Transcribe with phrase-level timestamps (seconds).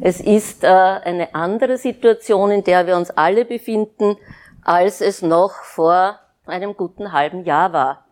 [0.00, 4.16] Es ist äh, eine andere Situation, in der wir uns alle befinden,
[4.62, 8.06] als es noch vor einem guten halben Jahr war.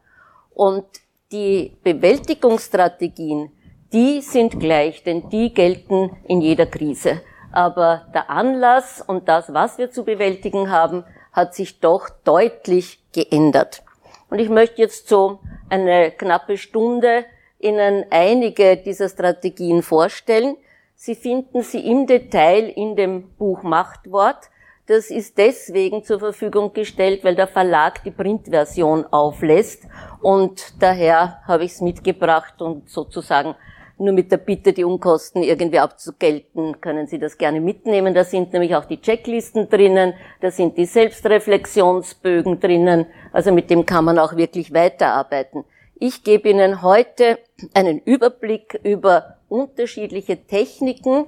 [0.53, 0.85] Und
[1.33, 3.51] die Bewältigungsstrategien,
[3.93, 7.21] die sind gleich, denn die gelten in jeder Krise.
[7.53, 13.83] Aber der Anlass und das, was wir zu bewältigen haben, hat sich doch deutlich geändert.
[14.29, 17.25] Und ich möchte jetzt so eine knappe Stunde
[17.59, 20.57] Ihnen einige dieser Strategien vorstellen.
[20.99, 24.49] Sie finden sie im Detail in dem Buch Machtwort.
[24.87, 29.83] Das ist deswegen zur Verfügung gestellt, weil der Verlag die Printversion auflässt
[30.23, 33.55] und daher habe ich es mitgebracht und sozusagen
[33.99, 38.15] nur mit der Bitte, die Unkosten irgendwie abzugelten, können Sie das gerne mitnehmen.
[38.15, 43.85] Da sind nämlich auch die Checklisten drinnen, da sind die Selbstreflexionsbögen drinnen, also mit dem
[43.85, 45.65] kann man auch wirklich weiterarbeiten.
[45.99, 47.39] Ich gebe Ihnen heute
[47.75, 51.27] einen Überblick über unterschiedliche Techniken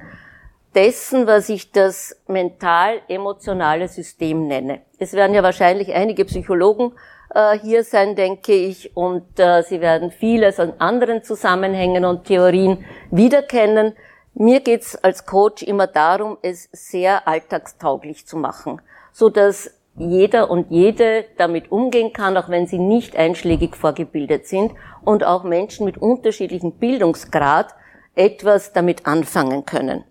[0.74, 4.82] dessen, was ich das mental-emotionale System nenne.
[4.98, 6.92] Es werden ja wahrscheinlich einige Psychologen
[7.34, 12.84] äh, hier sein, denke ich, und äh, Sie werden vieles an anderen Zusammenhängen und Theorien
[13.10, 13.94] wiederkennen.
[14.34, 18.80] Mir geht's als Coach immer darum, es sehr alltagstauglich zu machen,
[19.12, 24.72] so dass jeder und jede damit umgehen kann, auch wenn sie nicht einschlägig vorgebildet sind
[25.04, 27.74] und auch Menschen mit unterschiedlichem Bildungsgrad
[28.14, 30.04] etwas damit anfangen können.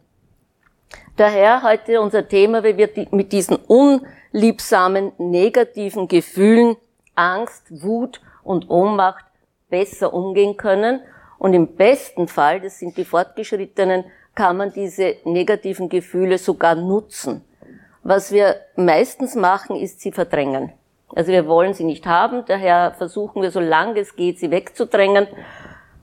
[1.18, 6.76] Daher heute unser Thema, wie wir mit diesen unliebsamen, negativen Gefühlen,
[7.16, 9.26] Angst, Wut und Ohnmacht
[9.70, 11.02] besser umgehen können.
[11.40, 14.06] Und im besten Fall, das sind die Fortgeschrittenen,
[14.36, 17.44] kann man diese negativen Gefühle sogar nutzen.
[18.08, 20.72] Was wir meistens machen, ist sie verdrängen.
[21.14, 25.28] Also wir wollen sie nicht haben, daher versuchen wir, solange es geht, sie wegzudrängen.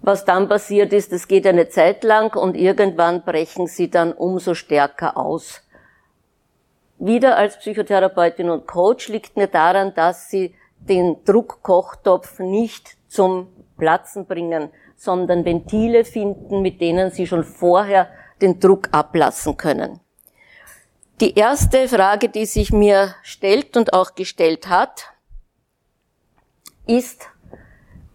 [0.03, 4.53] Was dann passiert ist, es geht eine Zeit lang und irgendwann brechen sie dann umso
[4.53, 5.63] stärker aus.
[6.99, 14.27] Wieder als Psychotherapeutin und Coach liegt mir daran, dass sie den Druckkochtopf nicht zum Platzen
[14.27, 18.11] bringen, sondern Ventile finden, mit denen sie schon vorher
[18.43, 20.01] den Druck ablassen können.
[21.25, 25.05] Die erste Frage, die sich mir stellt und auch gestellt hat,
[26.87, 27.31] ist,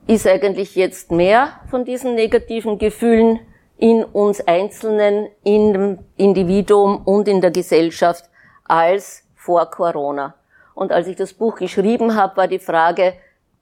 [0.06, 3.40] ist eigentlich jetzt mehr von diesen negativen Gefühlen
[3.80, 8.26] in uns Einzelnen, in dem Individuum und in der Gesellschaft
[8.66, 10.36] als vor Corona.
[10.76, 13.16] Und als ich das Buch geschrieben habe, war die Frage,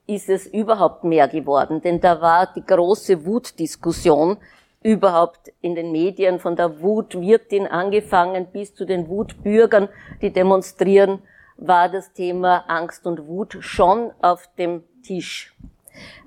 [0.06, 1.80] ist es überhaupt mehr geworden?
[1.80, 4.36] Denn da war die große Wutdiskussion
[4.82, 9.88] überhaupt in den Medien, von der Wutwirtin angefangen bis zu den Wutbürgern,
[10.22, 11.22] die demonstrieren.
[11.56, 15.56] war das Thema Angst und Wut schon auf dem Tisch.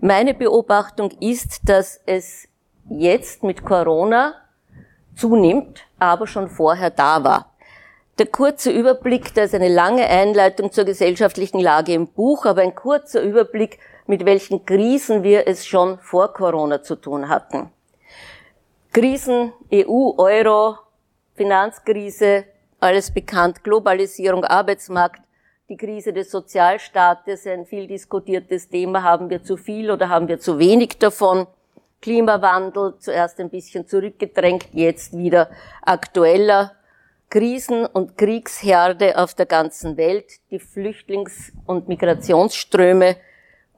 [0.01, 2.49] Meine Beobachtung ist, dass es
[2.89, 4.33] jetzt mit Corona
[5.15, 7.53] zunimmt, aber schon vorher da war.
[8.19, 12.75] Der kurze Überblick, da ist eine lange Einleitung zur gesellschaftlichen Lage im Buch, aber ein
[12.75, 17.71] kurzer Überblick, mit welchen Krisen wir es schon vor Corona zu tun hatten.
[18.93, 20.75] Krisen, EU, Euro,
[21.35, 22.43] Finanzkrise,
[22.81, 25.21] alles bekannt, Globalisierung, Arbeitsmarkt,
[25.69, 30.41] die Krise des Sozialstaates, ein viel diskutiertes Thema, haben wir zu viel oder haben wir
[30.41, 31.47] zu wenig davon?
[32.01, 35.49] Klimawandel, zuerst ein bisschen zurückgedrängt, jetzt wieder
[35.83, 36.73] aktueller.
[37.29, 43.15] Krisen- und Kriegsherde auf der ganzen Welt, die Flüchtlings- und Migrationsströme,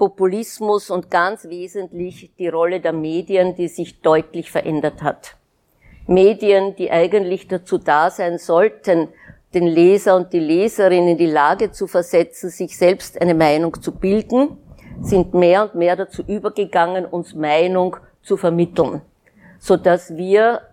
[0.03, 5.38] Populismus und ganz wesentlich die Rolle der Medien, die sich deutlich verändert hat.
[6.07, 9.07] Medien, die eigentlich dazu da sein sollten,
[9.53, 13.94] den Leser und die Leserin in die Lage zu versetzen, sich selbst eine Meinung zu
[13.94, 14.57] bilden,
[15.01, 18.99] sind mehr und mehr dazu übergegangen, uns Meinung zu vermitteln,
[19.57, 20.63] so dass wir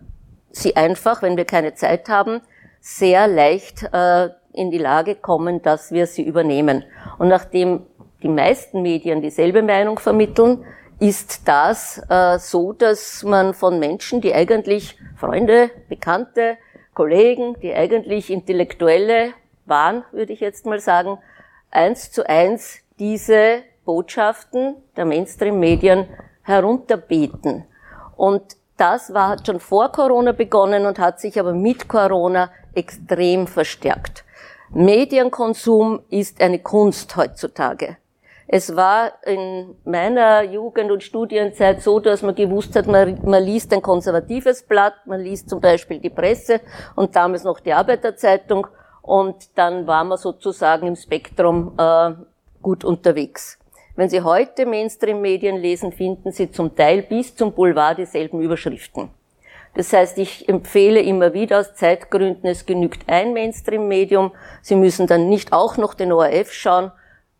[0.50, 2.40] sie einfach, wenn wir keine Zeit haben,
[2.80, 6.82] sehr leicht äh, in die Lage kommen, dass wir sie übernehmen.
[7.18, 7.86] Und nachdem
[8.22, 10.64] die meisten Medien dieselbe Meinung vermitteln,
[10.98, 16.58] ist das äh, so, dass man von Menschen, die eigentlich Freunde, Bekannte,
[16.94, 19.32] Kollegen, die eigentlich Intellektuelle
[19.64, 21.18] waren, würde ich jetzt mal sagen,
[21.70, 26.06] eins zu eins diese Botschaften der Mainstream-Medien
[26.42, 27.64] herunterbeten.
[28.16, 28.42] Und
[28.76, 34.24] das war, hat schon vor Corona begonnen und hat sich aber mit Corona extrem verstärkt.
[34.70, 37.96] Medienkonsum ist eine Kunst heutzutage.
[38.52, 43.72] Es war in meiner Jugend- und Studienzeit so, dass man gewusst hat, man, man, liest
[43.72, 46.60] ein konservatives Blatt, man liest zum Beispiel die Presse
[46.96, 48.66] und damals noch die Arbeiterzeitung
[49.02, 52.10] und dann war man sozusagen im Spektrum äh,
[52.60, 53.56] gut unterwegs.
[53.94, 59.10] Wenn Sie heute Mainstream-Medien lesen, finden Sie zum Teil bis zum Boulevard dieselben Überschriften.
[59.76, 64.32] Das heißt, ich empfehle immer wieder aus Zeitgründen, es genügt ein Mainstream-Medium.
[64.60, 66.90] Sie müssen dann nicht auch noch den ORF schauen,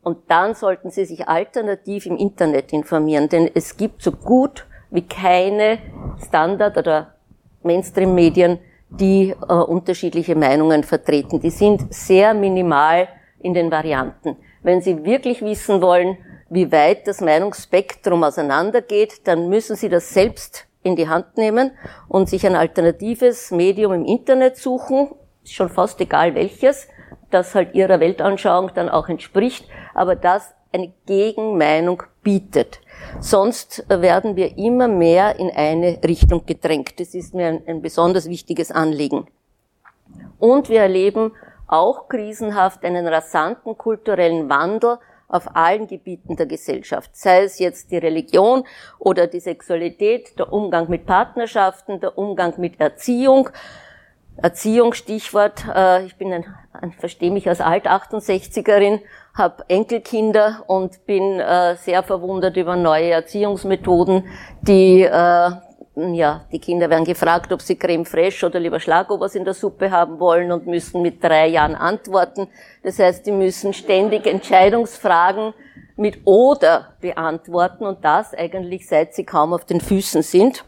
[0.02, 5.06] und dann sollten Sie sich alternativ im Internet informieren, denn es gibt so gut wie
[5.06, 5.78] keine
[6.26, 7.14] Standard- oder
[7.62, 8.58] Mainstream-Medien,
[8.88, 11.40] die äh, unterschiedliche Meinungen vertreten.
[11.40, 13.08] Die sind sehr minimal
[13.40, 14.36] in den Varianten.
[14.62, 16.18] Wenn Sie wirklich wissen wollen,
[16.48, 21.72] wie weit das Meinungsspektrum auseinandergeht, dann müssen Sie das selbst in die Hand nehmen
[22.08, 25.10] und sich ein alternatives Medium im Internet suchen,
[25.44, 26.88] ist schon fast egal welches,
[27.30, 32.80] das halt ihrer Weltanschauung dann auch entspricht, aber das eine Gegenmeinung bietet.
[33.20, 37.00] Sonst werden wir immer mehr in eine Richtung gedrängt.
[37.00, 39.26] Das ist mir ein, ein besonders wichtiges Anliegen.
[40.38, 41.32] Und wir erleben
[41.66, 44.98] auch krisenhaft einen rasanten kulturellen Wandel
[45.28, 48.64] auf allen Gebieten der Gesellschaft, sei es jetzt die Religion
[48.98, 53.48] oder die Sexualität, der Umgang mit Partnerschaften, der Umgang mit Erziehung,
[54.42, 55.64] Erziehung, Stichwort.
[55.74, 56.44] Äh, ich bin ein,
[56.98, 59.00] verstehe mich als Alt-68erin,
[59.34, 64.24] habe Enkelkinder und bin äh, sehr verwundert über neue Erziehungsmethoden,
[64.62, 65.50] die äh,
[65.96, 69.90] ja, die Kinder werden gefragt, ob sie Creme fraiche oder lieber Schlagobers in der Suppe
[69.90, 72.48] haben wollen und müssen mit drei Jahren antworten.
[72.82, 75.52] Das heißt, die müssen ständig Entscheidungsfragen
[75.96, 80.64] mit oder beantworten und das eigentlich seit sie kaum auf den Füßen sind.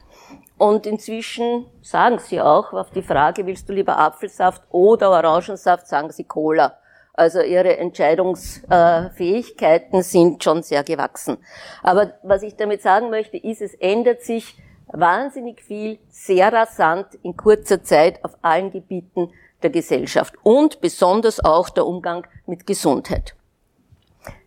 [0.63, 6.13] Und inzwischen sagen sie auch auf die Frage, willst du lieber Apfelsaft oder Orangensaft, sagen
[6.13, 6.79] sie Cola.
[7.15, 11.39] Also ihre Entscheidungsfähigkeiten sind schon sehr gewachsen.
[11.83, 17.37] Aber was ich damit sagen möchte, ist, es ändert sich wahnsinnig viel, sehr rasant in
[17.37, 19.33] kurzer Zeit auf allen Gebieten
[19.65, 23.35] der Gesellschaft und besonders auch der Umgang mit Gesundheit.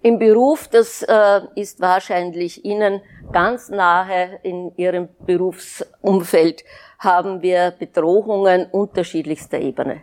[0.01, 3.01] Im Beruf, das äh, ist wahrscheinlich Ihnen
[3.31, 4.39] ganz nahe.
[4.43, 6.63] In Ihrem Berufsumfeld,
[6.99, 10.01] haben wir Bedrohungen unterschiedlichster Ebene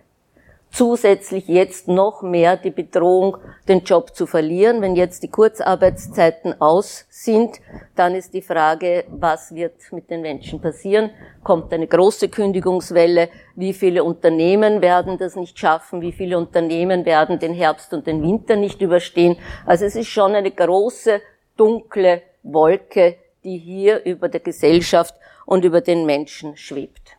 [0.72, 3.36] zusätzlich jetzt noch mehr die Bedrohung,
[3.68, 4.80] den Job zu verlieren.
[4.80, 7.60] Wenn jetzt die Kurzarbeitszeiten aus sind,
[7.94, 11.10] dann ist die Frage, was wird mit den Menschen passieren?
[11.44, 13.28] Kommt eine große Kündigungswelle?
[13.54, 16.00] Wie viele Unternehmen werden das nicht schaffen?
[16.00, 19.36] Wie viele Unternehmen werden den Herbst und den Winter nicht überstehen?
[19.66, 21.20] Also es ist schon eine große,
[21.56, 25.14] dunkle Wolke, die hier über der Gesellschaft
[25.44, 27.18] und über den Menschen schwebt.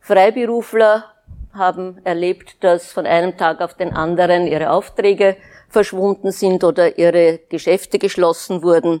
[0.00, 1.15] Freiberufler
[1.56, 5.36] haben erlebt, dass von einem Tag auf den anderen ihre Aufträge
[5.68, 9.00] verschwunden sind oder ihre Geschäfte geschlossen wurden.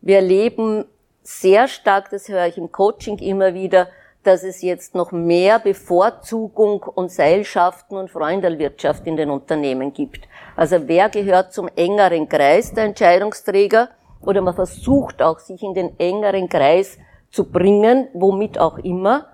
[0.00, 0.84] Wir erleben
[1.22, 3.88] sehr stark, das höre ich im Coaching immer wieder,
[4.22, 10.28] dass es jetzt noch mehr Bevorzugung und Seilschaften und Freundelwirtschaft in den Unternehmen gibt.
[10.56, 13.88] Also wer gehört zum engeren Kreis der Entscheidungsträger
[14.20, 16.98] oder man versucht auch, sich in den engeren Kreis
[17.30, 19.26] zu bringen, womit auch immer,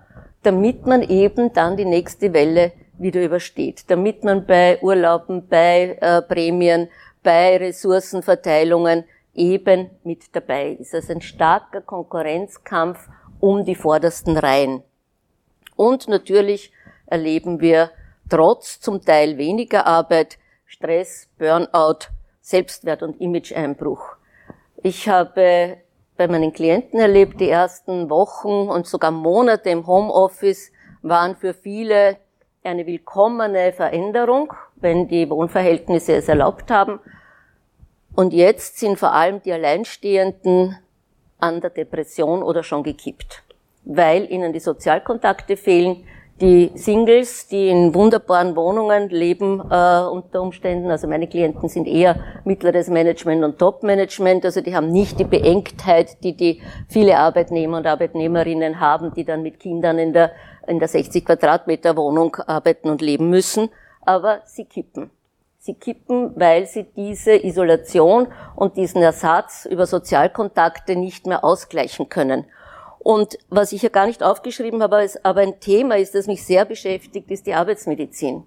[0.47, 6.23] damit man eben dann die nächste Welle wieder übersteht, damit man bei Urlauben, bei äh,
[6.23, 6.89] Prämien,
[7.25, 10.95] bei Ressourcenverteilungen eben mit dabei ist.
[10.95, 13.09] Also ein starker Konkurrenzkampf
[13.41, 14.85] um die vordersten Reihen.
[15.75, 16.73] Und natürlich
[17.07, 17.91] erleben wir
[18.31, 22.07] trotz zum Teil weniger Arbeit Stress, Burnout,
[22.41, 24.17] Selbstwert- und Imageeinbruch.
[24.83, 25.79] Ich habe
[26.17, 32.17] bei meinen Klienten erlebt, die ersten Wochen und sogar Monate im Homeoffice waren für viele
[32.63, 37.01] eine willkommene Veränderung, wenn die Wohnverhältnisse es erlaubt haben.
[38.15, 40.77] Und jetzt sind vor allem die Alleinstehenden
[41.39, 43.43] an der Depression oder schon gekippt,
[43.85, 46.07] weil ihnen die Sozialkontakte fehlen.
[46.43, 52.17] Die Singles, die in wunderbaren Wohnungen leben äh, unter Umständen, also meine Klienten sind eher
[52.45, 57.87] mittleres Management und Top-Management, also die haben nicht die Beengtheit, die die viele Arbeitnehmer und
[57.87, 60.33] Arbeitnehmerinnen haben, die dann mit Kindern in der,
[60.67, 63.71] in der 60 Quadratmeter Wohnung arbeiten und leben müssen,
[64.03, 65.11] aber sie kippen.
[65.59, 72.45] Sie kippen, weil sie diese Isolation und diesen Ersatz über Sozialkontakte nicht mehr ausgleichen können.
[73.07, 76.65] Und was ich ja gar nicht aufgeschrieben habe, aber ein Thema ist, das mich sehr
[76.65, 78.45] beschäftigt, ist die Arbeitsmedizin.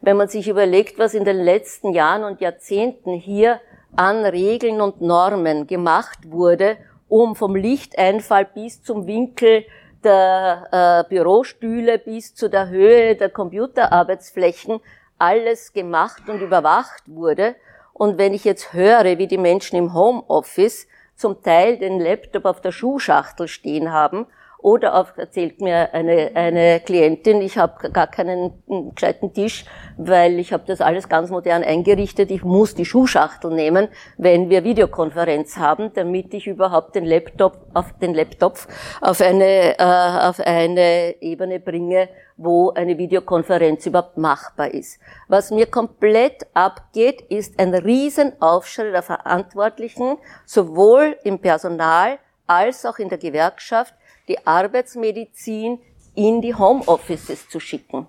[0.00, 3.60] Wenn man sich überlegt, was in den letzten Jahren und Jahrzehnten hier
[3.94, 6.78] an Regeln und Normen gemacht wurde,
[7.10, 9.66] um vom Lichteinfall bis zum Winkel
[10.02, 14.80] der äh, Bürostühle bis zu der Höhe der Computerarbeitsflächen
[15.18, 17.56] alles gemacht und überwacht wurde.
[17.92, 20.86] Und wenn ich jetzt höre, wie die Menschen im Homeoffice
[21.22, 24.26] zum Teil den Laptop auf der Schuhschachtel stehen haben
[24.58, 28.52] oder auf, erzählt mir eine, eine Klientin, ich habe gar keinen
[28.94, 29.64] gescheiten Tisch,
[29.96, 32.30] weil ich habe das alles ganz modern eingerichtet.
[32.30, 33.88] Ich muss die Schuhschachtel nehmen,
[34.18, 38.58] wenn wir Videokonferenz haben, damit ich überhaupt den Laptop auf den Laptop
[39.00, 44.98] auf eine äh, auf eine Ebene bringe, wo eine Videokonferenz überhaupt machbar ist.
[45.28, 53.08] Was mir komplett abgeht, ist ein Riesenaufschrei der Verantwortlichen, sowohl im Personal als auch in
[53.08, 53.94] der Gewerkschaft,
[54.28, 55.80] die Arbeitsmedizin
[56.14, 58.06] in die Homeoffices zu schicken.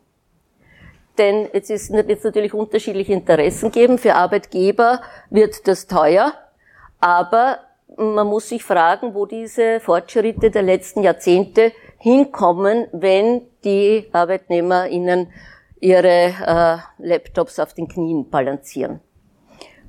[1.18, 3.98] Denn es ist, wird natürlich unterschiedliche Interessen geben.
[3.98, 6.34] Für Arbeitgeber wird das teuer,
[7.00, 7.60] aber
[7.98, 11.72] man muss sich fragen, wo diese Fortschritte der letzten Jahrzehnte
[12.04, 15.32] hinkommen, wenn die Arbeitnehmer ihnen
[15.80, 19.00] ihre äh, Laptops auf den Knien balancieren.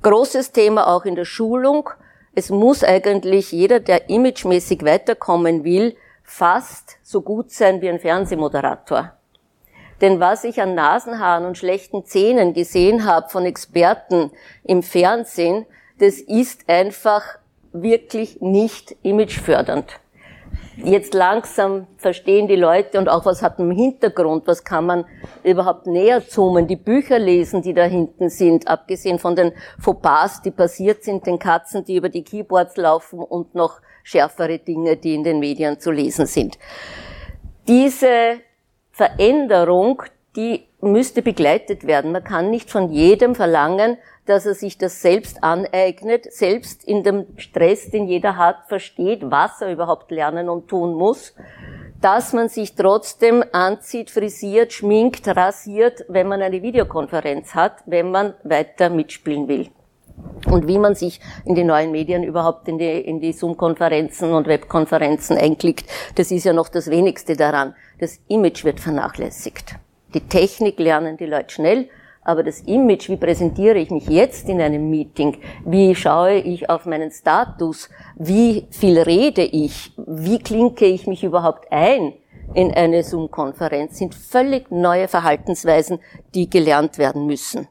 [0.01, 1.89] Großes Thema auch in der Schulung.
[2.33, 9.11] Es muss eigentlich jeder, der imagemäßig weiterkommen will, fast so gut sein wie ein Fernsehmoderator.
[9.99, 14.31] Denn was ich an Nasenhaaren und schlechten Zähnen gesehen habe von Experten
[14.63, 15.65] im Fernsehen,
[15.99, 17.23] das ist einfach
[17.73, 19.99] wirklich nicht imagefördernd.
[20.77, 25.05] Jetzt langsam verstehen die Leute und auch was hat im Hintergrund, was kann man
[25.43, 30.51] überhaupt näher zoomen, die Bücher lesen, die da hinten sind, abgesehen von den Fauxpas, die
[30.51, 35.23] passiert sind, den Katzen, die über die Keyboards laufen und noch schärfere Dinge, die in
[35.23, 36.57] den Medien zu lesen sind.
[37.67, 38.39] Diese
[38.91, 40.03] Veränderung,
[40.35, 42.11] die müsste begleitet werden.
[42.11, 47.25] Man kann nicht von jedem verlangen, dass er sich das selbst aneignet, selbst in dem
[47.37, 51.35] Stress, den jeder hat, versteht, was er überhaupt lernen und tun muss,
[52.01, 58.33] dass man sich trotzdem anzieht, frisiert, schminkt, rasiert, wenn man eine Videokonferenz hat, wenn man
[58.43, 59.69] weiter mitspielen will
[60.47, 64.47] und wie man sich in die neuen Medien überhaupt in die, in die Zoom-Konferenzen und
[64.47, 67.75] Webkonferenzen einklickt, das ist ja noch das wenigste daran.
[67.99, 69.75] Das Image wird vernachlässigt.
[70.13, 71.89] Die Technik lernen die Leute schnell,
[72.25, 76.85] aber das Image, wie präsentiere ich mich jetzt in einem Meeting, wie schaue ich auf
[76.85, 82.13] meinen Status, wie viel rede ich, wie klinke ich mich überhaupt ein
[82.53, 85.99] in eine Zoom-Konferenz, sind völlig neue Verhaltensweisen,
[86.33, 87.67] die gelernt werden müssen.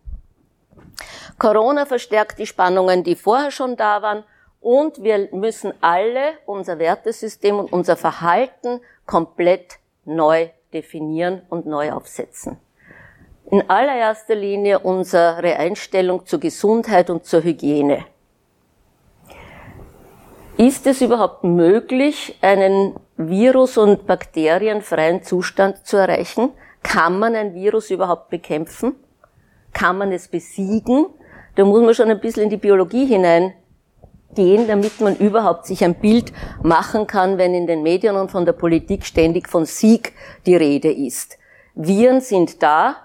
[1.38, 4.25] Corona verstärkt die Spannungen, die vorher schon da waren.
[4.61, 12.58] Und wir müssen alle unser Wertesystem und unser Verhalten komplett neu definieren und neu aufsetzen.
[13.50, 18.04] In allererster Linie unsere Einstellung zur Gesundheit und zur Hygiene.
[20.56, 26.50] Ist es überhaupt möglich, einen virus- und bakterienfreien Zustand zu erreichen?
[26.82, 28.94] Kann man ein Virus überhaupt bekämpfen?
[29.72, 31.06] Kann man es besiegen?
[31.56, 33.52] Da muss man schon ein bisschen in die Biologie hinein
[34.34, 36.32] gehen, damit man überhaupt sich ein Bild
[36.62, 40.12] machen kann, wenn in den Medien und von der Politik ständig von Sieg
[40.46, 41.38] die Rede ist.
[41.74, 43.03] Viren sind da,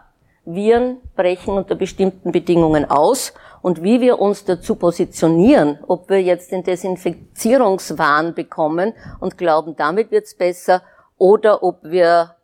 [0.53, 6.51] Viren brechen unter bestimmten Bedingungen aus und wie wir uns dazu positionieren, ob wir jetzt
[6.51, 10.81] den Desinfizierungswahn bekommen und glauben, damit wird's besser,
[11.17, 12.35] oder ob wir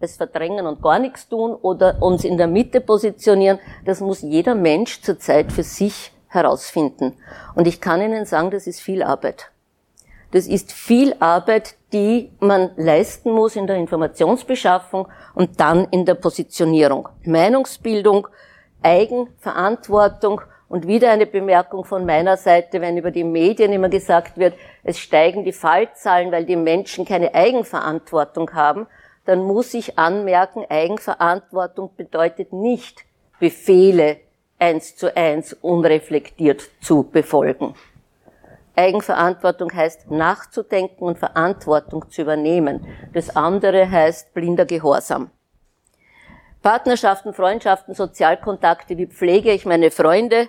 [0.00, 4.54] es verdrängen und gar nichts tun oder uns in der Mitte positionieren, das muss jeder
[4.54, 7.14] Mensch zurzeit für sich herausfinden.
[7.54, 9.50] Und ich kann Ihnen sagen, das ist viel Arbeit.
[10.30, 16.14] Das ist viel Arbeit, die man leisten muss in der Informationsbeschaffung und dann in der
[16.14, 17.08] Positionierung.
[17.24, 18.28] Meinungsbildung,
[18.82, 24.54] Eigenverantwortung und wieder eine Bemerkung von meiner Seite, wenn über die Medien immer gesagt wird,
[24.84, 28.86] es steigen die Fallzahlen, weil die Menschen keine Eigenverantwortung haben,
[29.24, 33.04] dann muss ich anmerken, Eigenverantwortung bedeutet nicht,
[33.40, 34.18] Befehle
[34.58, 37.74] eins zu eins unreflektiert zu befolgen.
[38.78, 42.86] Eigenverantwortung heißt nachzudenken und Verantwortung zu übernehmen.
[43.12, 45.30] Das andere heißt blinder Gehorsam.
[46.62, 50.48] Partnerschaften, Freundschaften, Sozialkontakte, wie pflege ich meine Freunde?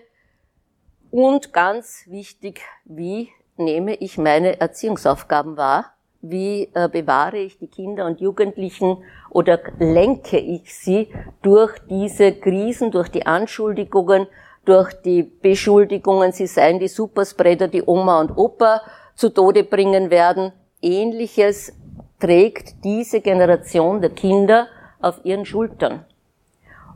[1.12, 5.94] Und ganz wichtig, wie nehme ich meine Erziehungsaufgaben wahr?
[6.22, 12.92] Wie äh, bewahre ich die Kinder und Jugendlichen oder lenke ich sie durch diese Krisen,
[12.92, 14.28] durch die Anschuldigungen,
[14.70, 18.82] durch die Beschuldigungen, sie seien die Superspreader, die Oma und Opa
[19.16, 20.54] zu Tode bringen werden.
[20.80, 21.74] Ähnliches
[22.20, 24.68] trägt diese Generation der Kinder
[25.02, 26.06] auf ihren Schultern.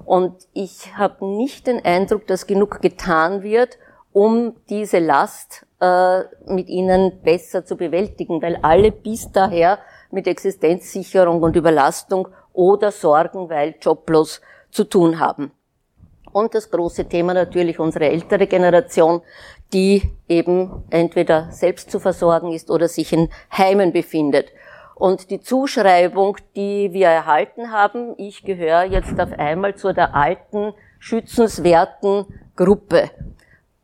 [0.05, 3.79] Und ich habe nicht den Eindruck, dass genug getan wird,
[4.11, 9.79] um diese Last äh, mit ihnen besser zu bewältigen, weil alle bis daher
[10.11, 15.51] mit Existenzsicherung und Überlastung oder Sorgen, weil joblos zu tun haben.
[16.33, 19.21] Und das große Thema natürlich unsere ältere Generation,
[19.71, 24.47] die eben entweder selbst zu versorgen ist oder sich in Heimen befindet.
[24.95, 30.73] Und die Zuschreibung, die wir erhalten haben, ich gehöre jetzt auf einmal zu der alten,
[30.99, 32.25] schützenswerten
[32.55, 33.09] Gruppe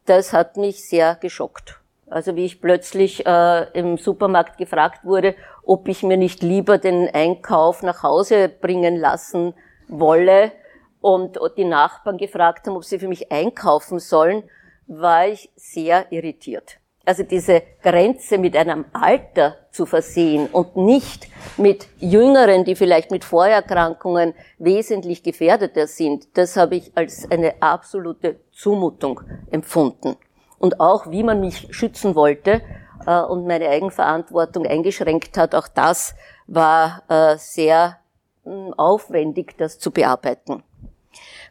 [0.10, 1.80] das hat mich sehr geschockt.
[2.10, 7.08] Also wie ich plötzlich äh, im Supermarkt gefragt wurde, ob ich mir nicht lieber den
[7.14, 9.54] Einkauf nach Hause bringen lassen
[9.88, 10.52] wolle
[11.02, 14.44] und die Nachbarn gefragt haben, ob sie für mich einkaufen sollen,
[14.88, 16.80] war ich sehr irritiert.
[17.06, 23.24] Also diese Grenze mit einem Alter zu versehen und nicht mit Jüngeren, die vielleicht mit
[23.24, 30.18] Vorerkrankungen wesentlich gefährdeter sind, das habe ich als eine absolute Zumutung empfunden.
[30.60, 32.62] Und auch wie man mich schützen wollte
[33.08, 36.14] äh, und meine Eigenverantwortung eingeschränkt hat, auch das
[36.46, 37.98] war äh, sehr
[38.44, 40.64] hm, aufwendig, das zu bearbeiten.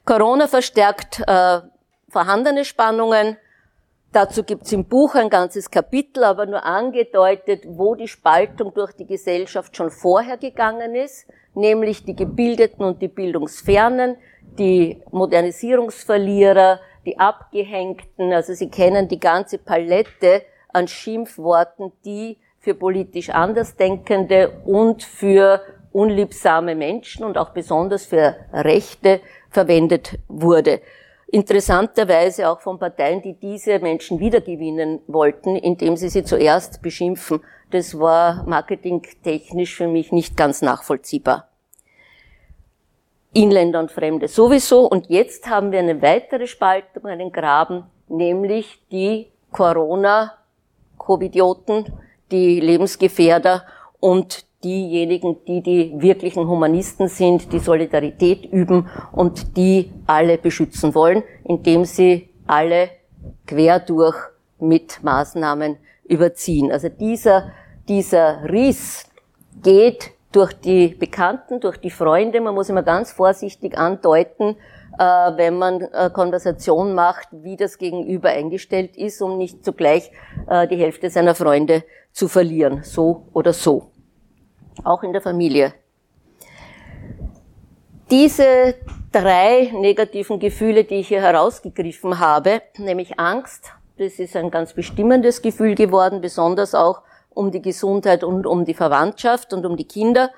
[0.08, 1.60] Corona verstärkt äh,
[2.08, 3.36] vorhandene Spannungen,
[4.10, 8.92] Dazu gibt es im Buch ein ganzes Kapitel, aber nur angedeutet, wo die Spaltung durch
[8.92, 14.16] die Gesellschaft schon vorher gegangen ist, nämlich die Gebildeten und die Bildungsfernen,
[14.58, 20.40] die Modernisierungsverlierer, die Abgehängten, also Sie kennen die ganze Palette
[20.72, 25.60] an Schimpfworten, die für politisch Andersdenkende und für
[25.92, 30.80] unliebsame Menschen und auch besonders für Rechte verwendet wurde
[31.30, 37.40] interessanterweise auch von Parteien, die diese Menschen wiedergewinnen wollten, indem sie sie zuerst beschimpfen.
[37.70, 41.48] Das war marketingtechnisch für mich nicht ganz nachvollziehbar.
[43.34, 44.88] Inländer und Fremde sowieso.
[44.88, 51.92] Und jetzt haben wir eine weitere Spaltung, einen Graben, nämlich die Corona-Covidioten,
[52.30, 53.66] die Lebensgefährder
[54.00, 61.22] und diejenigen, die die wirklichen Humanisten sind, die Solidarität üben und die alle beschützen wollen,
[61.44, 62.90] indem sie alle
[63.46, 64.16] quer durch
[64.58, 66.72] mit Maßnahmen überziehen.
[66.72, 67.52] Also dieser,
[67.88, 69.04] dieser Riss
[69.62, 72.40] geht durch die Bekannten, durch die Freunde.
[72.40, 74.56] Man muss immer ganz vorsichtig andeuten,
[74.98, 80.10] äh, wenn man äh, Konversation macht, wie das Gegenüber eingestellt ist, um nicht zugleich
[80.48, 83.92] äh, die Hälfte seiner Freunde zu verlieren, so oder so
[84.84, 85.74] auch in der Familie.
[88.10, 88.74] Diese
[89.12, 95.42] drei negativen Gefühle, die ich hier herausgegriffen habe, nämlich Angst, das ist ein ganz bestimmendes
[95.42, 100.30] Gefühl geworden, besonders auch um die Gesundheit und um die Verwandtschaft und um die Kinder,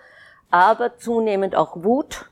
[0.50, 2.26] aber zunehmend auch Wut,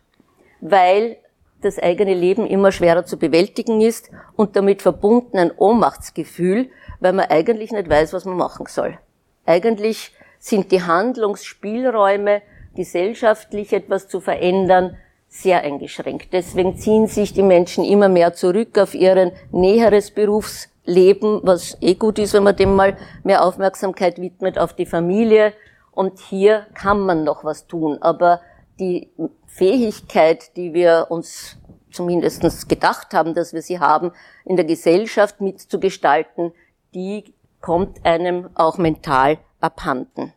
[0.60, 1.18] weil
[1.60, 7.26] das eigene Leben immer schwerer zu bewältigen ist und damit verbunden ein Ohnmachtsgefühl, weil man
[7.26, 8.98] eigentlich nicht weiß, was man machen soll.
[9.46, 12.42] Eigentlich sind die Handlungsspielräume,
[12.74, 14.96] gesellschaftlich etwas zu verändern,
[15.28, 16.32] sehr eingeschränkt.
[16.32, 21.94] Deswegen ziehen sich die Menschen immer mehr zurück auf ihren näheres Berufsleben Leben, was eh
[21.94, 25.52] gut ist, wenn man dem mal mehr Aufmerksamkeit widmet auf die Familie.
[25.92, 27.98] Und hier kann man noch was tun.
[28.00, 28.40] Aber
[28.80, 29.10] die
[29.46, 31.58] Fähigkeit, die wir uns
[31.90, 34.12] zumindest gedacht haben, dass wir sie haben,
[34.44, 36.52] in der Gesellschaft mitzugestalten,
[36.94, 40.32] die kommt einem auch mental abhanden.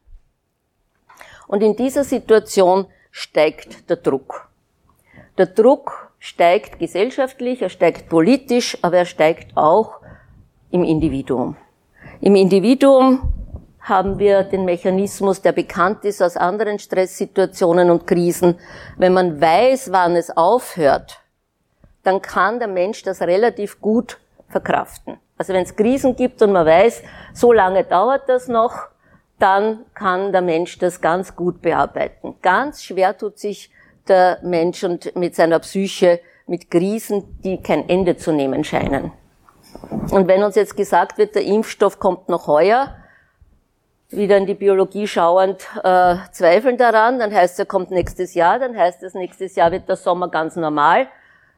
[1.47, 4.49] Und in dieser Situation steigt der Druck.
[5.37, 9.99] Der Druck steigt gesellschaftlich, er steigt politisch, aber er steigt auch
[10.69, 11.57] im Individuum.
[12.21, 13.33] Im Individuum
[13.81, 18.59] haben wir den Mechanismus, der bekannt ist aus anderen Stresssituationen und Krisen.
[18.97, 21.19] Wenn man weiß, wann es aufhört,
[22.03, 25.17] dann kann der Mensch das relativ gut verkraften.
[25.37, 27.01] Also wenn es Krisen gibt und man weiß,
[27.33, 28.90] so lange dauert das noch,
[29.41, 32.35] dann kann der Mensch das ganz gut bearbeiten.
[32.41, 33.71] Ganz schwer tut sich
[34.07, 39.11] der Mensch und mit seiner Psyche mit Krisen, die kein Ende zu nehmen scheinen.
[40.11, 42.95] Und wenn uns jetzt gesagt wird, der Impfstoff kommt noch heuer,
[44.09, 48.77] wieder in die Biologie schauend äh, zweifeln daran, dann heißt er kommt nächstes Jahr, dann
[48.77, 51.07] heißt es, nächstes Jahr wird der Sommer ganz normal,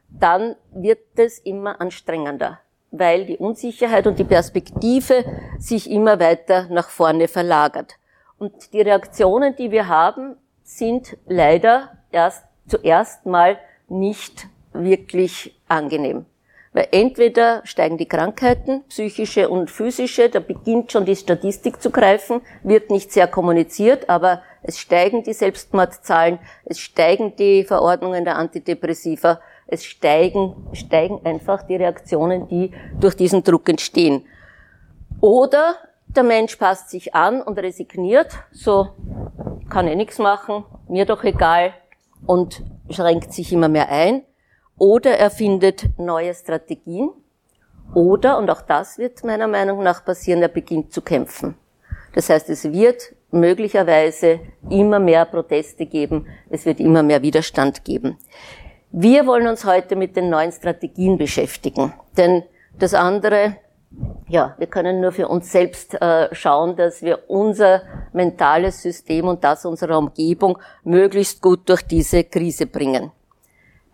[0.09, 2.59] dann wird es immer anstrengender,
[2.93, 5.25] weil die Unsicherheit und die Perspektive
[5.57, 7.95] sich immer weiter nach vorne verlagert.
[8.37, 13.57] Und die Reaktionen, die wir haben, sind leider erst zuerst mal
[13.89, 16.25] nicht wirklich angenehm.
[16.71, 22.41] Weil entweder steigen die Krankheiten, psychische und physische, da beginnt schon die Statistik zu greifen,
[22.63, 29.39] wird nicht sehr kommuniziert, aber es steigen die Selbstmordzahlen, es steigen die Verordnungen der Antidepressiva,
[29.67, 34.25] es steigen, steigen einfach die Reaktionen, die durch diesen Druck entstehen.
[35.21, 35.75] Oder
[36.07, 38.89] der Mensch passt sich an und resigniert, so
[39.69, 41.73] kann er nichts machen, mir doch egal
[42.25, 44.23] und schränkt sich immer mehr ein
[44.77, 47.09] oder er findet neue Strategien
[47.93, 51.55] oder, und auch das wird meiner Meinung nach passieren, er beginnt zu kämpfen.
[52.13, 58.17] Das heißt, es wird möglicherweise immer mehr Proteste geben, es wird immer mehr Widerstand geben.
[58.95, 62.43] Wir wollen uns heute mit den neuen Strategien beschäftigen, denn
[62.77, 63.55] das andere,
[64.27, 69.43] ja, wir können nur für uns selbst äh, schauen, dass wir unser mentales System und
[69.43, 73.11] das unserer Umgebung möglichst gut durch diese Krise bringen.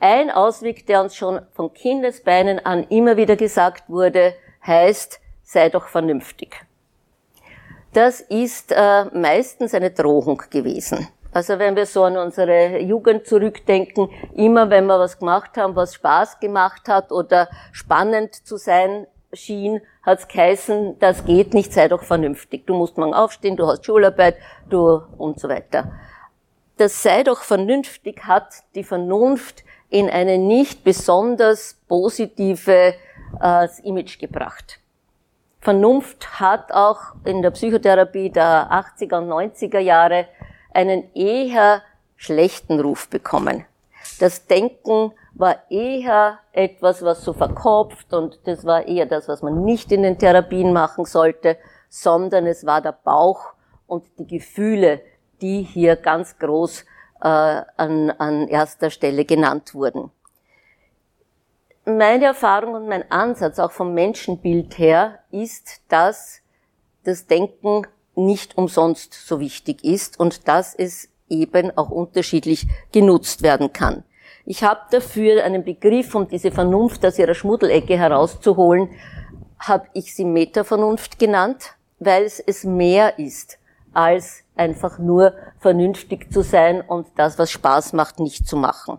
[0.01, 4.33] Ein Ausweg, der uns schon von Kindesbeinen an immer wieder gesagt wurde,
[4.67, 6.57] heißt, sei doch vernünftig.
[7.93, 11.07] Das ist äh, meistens eine Drohung gewesen.
[11.31, 15.93] Also wenn wir so an unsere Jugend zurückdenken, immer wenn wir was gemacht haben, was
[15.93, 22.01] Spaß gemacht hat oder spannend zu sein schien, hat's geheißen, das geht nicht, sei doch
[22.01, 22.65] vernünftig.
[22.65, 24.37] Du musst morgen aufstehen, du hast Schularbeit,
[24.69, 25.91] du und so weiter.
[26.77, 32.95] Das sei doch vernünftig hat die Vernunft in eine nicht besonders positive
[33.41, 34.79] äh, Image gebracht.
[35.61, 40.27] Vernunft hat auch in der Psychotherapie der 80er und 90er Jahre
[40.79, 41.81] einen eher
[42.15, 43.65] schlechten Ruf bekommen.
[44.19, 49.63] Das Denken war eher etwas, was so verkopft und das war eher das, was man
[49.63, 51.57] nicht in den Therapien machen sollte,
[51.89, 53.53] sondern es war der Bauch
[53.87, 55.01] und die Gefühle,
[55.41, 56.85] die hier ganz groß
[57.21, 60.11] äh, an, an erster Stelle genannt wurden.
[61.85, 66.41] Meine Erfahrung und mein Ansatz auch vom Menschenbild her ist, dass
[67.03, 73.71] das Denken nicht umsonst so wichtig ist und dass es eben auch unterschiedlich genutzt werden
[73.71, 74.03] kann.
[74.45, 78.89] Ich habe dafür einen Begriff, um diese Vernunft aus ihrer Schmuddelecke herauszuholen,
[79.59, 83.59] habe ich sie Metavernunft genannt, weil es es mehr ist
[83.93, 88.97] als einfach nur vernünftig zu sein und das, was Spaß macht, nicht zu machen.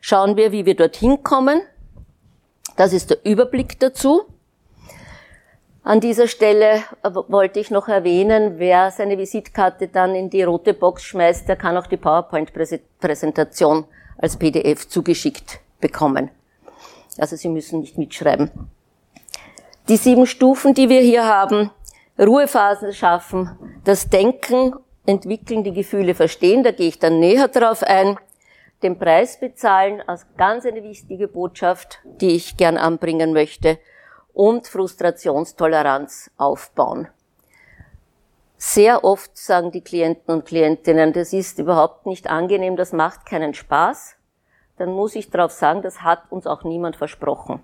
[0.00, 1.62] Schauen wir, wie wir dorthin kommen.
[2.76, 4.22] Das ist der Überblick dazu.
[5.86, 6.82] An dieser Stelle
[7.28, 11.76] wollte ich noch erwähnen, wer seine Visitkarte dann in die rote Box schmeißt, der kann
[11.76, 13.84] auch die PowerPoint-Präsentation
[14.16, 16.30] als PDF zugeschickt bekommen.
[17.18, 18.50] Also Sie müssen nicht mitschreiben.
[19.90, 21.70] Die sieben Stufen, die wir hier haben,
[22.18, 23.50] Ruhephasen schaffen,
[23.84, 24.72] das Denken
[25.04, 28.16] entwickeln, die Gefühle verstehen, da gehe ich dann näher drauf ein,
[28.82, 33.78] den Preis bezahlen als ganz eine wichtige Botschaft, die ich gern anbringen möchte,
[34.34, 37.08] und Frustrationstoleranz aufbauen.
[38.56, 43.54] Sehr oft sagen die Klienten und Klientinnen, das ist überhaupt nicht angenehm, das macht keinen
[43.54, 44.16] Spaß.
[44.76, 47.62] Dann muss ich darauf sagen, das hat uns auch niemand versprochen.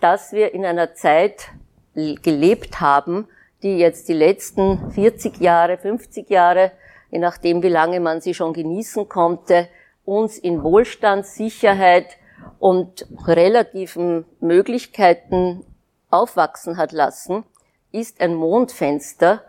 [0.00, 1.48] Dass wir in einer Zeit
[1.94, 3.26] gelebt haben,
[3.62, 6.72] die jetzt die letzten 40 Jahre, 50 Jahre,
[7.10, 9.68] je nachdem wie lange man sie schon genießen konnte,
[10.04, 12.16] uns in Wohlstand, Sicherheit
[12.58, 15.64] und relativen Möglichkeiten
[16.10, 17.44] aufwachsen hat lassen,
[17.92, 19.42] ist ein Mondfenster,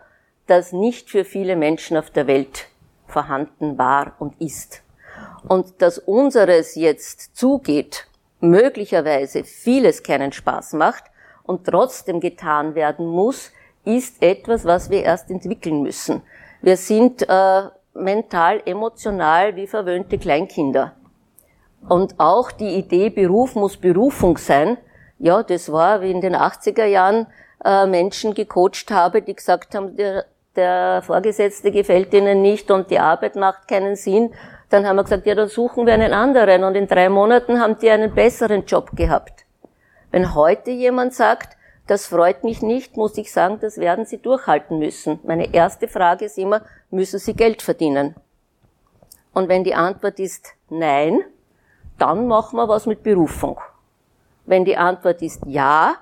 [0.46, 2.66] das nicht für viele Menschen auf der Welt
[3.06, 4.82] vorhanden war und ist.
[5.48, 8.06] Und dass unseres jetzt zugeht,
[8.40, 11.04] möglicherweise vieles keinen Spaß macht
[11.44, 13.52] und trotzdem getan werden muss,
[13.84, 16.22] ist etwas, was wir erst entwickeln müssen.
[16.60, 17.62] Wir sind äh,
[17.94, 20.94] mental, emotional wie verwöhnte Kleinkinder.
[21.88, 24.78] Und auch die Idee, Beruf muss Berufung sein,
[25.18, 27.26] ja, das war, wie in den 80er Jahren
[27.64, 30.24] äh, Menschen gecoacht habe, die gesagt haben, der,
[30.56, 34.32] der Vorgesetzte gefällt ihnen nicht und die Arbeit macht keinen Sinn.
[34.68, 36.64] Dann haben wir gesagt, ja, dann suchen wir einen anderen.
[36.64, 39.44] Und in drei Monaten haben die einen besseren Job gehabt.
[40.10, 44.78] Wenn heute jemand sagt, das freut mich nicht, muss ich sagen, das werden Sie durchhalten
[44.78, 45.20] müssen.
[45.24, 48.14] Meine erste Frage ist immer, müssen Sie Geld verdienen?
[49.32, 51.20] Und wenn die Antwort ist nein,
[51.98, 53.60] dann machen wir was mit Berufung.
[54.44, 55.94] Wenn die Antwort ist ja,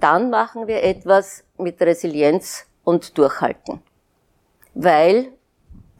[0.00, 3.80] dann machen wir etwas mit Resilienz und Durchhalten.
[4.74, 5.32] Weil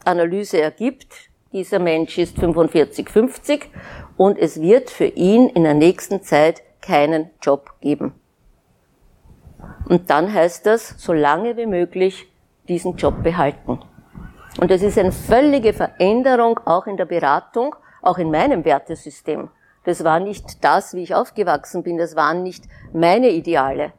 [0.05, 3.69] Analyse ergibt, dieser Mensch ist 45, 50
[4.17, 8.13] und es wird für ihn in der nächsten Zeit keinen Job geben.
[9.87, 12.31] Und dann heißt das, so lange wie möglich
[12.67, 13.79] diesen Job behalten.
[14.59, 19.49] Und das ist eine völlige Veränderung auch in der Beratung, auch in meinem Wertesystem.
[19.85, 23.93] Das war nicht das, wie ich aufgewachsen bin, das waren nicht meine Ideale.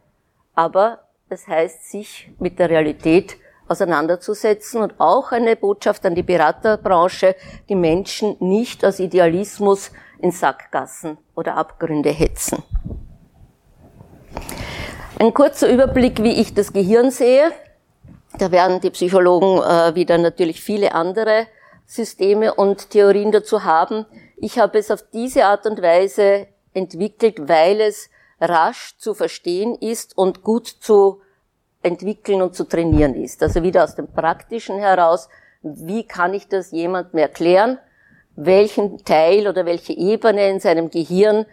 [0.54, 3.36] Aber das heißt, sich mit der Realität
[3.68, 7.36] auseinanderzusetzen und auch eine Botschaft an die Beraterbranche,
[7.68, 12.62] die Menschen nicht aus Idealismus in Sackgassen oder Abgründe hetzen.
[15.20, 17.52] Ein kurzer Überblick, wie ich das Gehirn sehe.
[18.38, 21.46] Da werden die Psychologen äh, wieder natürlich viele andere
[21.90, 24.06] Systeme und Theorien dazu haben.
[24.36, 30.16] Ich habe es auf diese Art und Weise entwickelt, weil es rasch zu verstehen ist
[30.16, 31.20] und gut zu
[31.82, 33.42] entwickeln und zu trainieren ist.
[33.42, 35.28] Also wieder aus dem Praktischen heraus,
[35.62, 37.78] wie kann ich das jemandem erklären,
[38.36, 41.44] welchen Teil oder welche Ebene in seinem Gehirn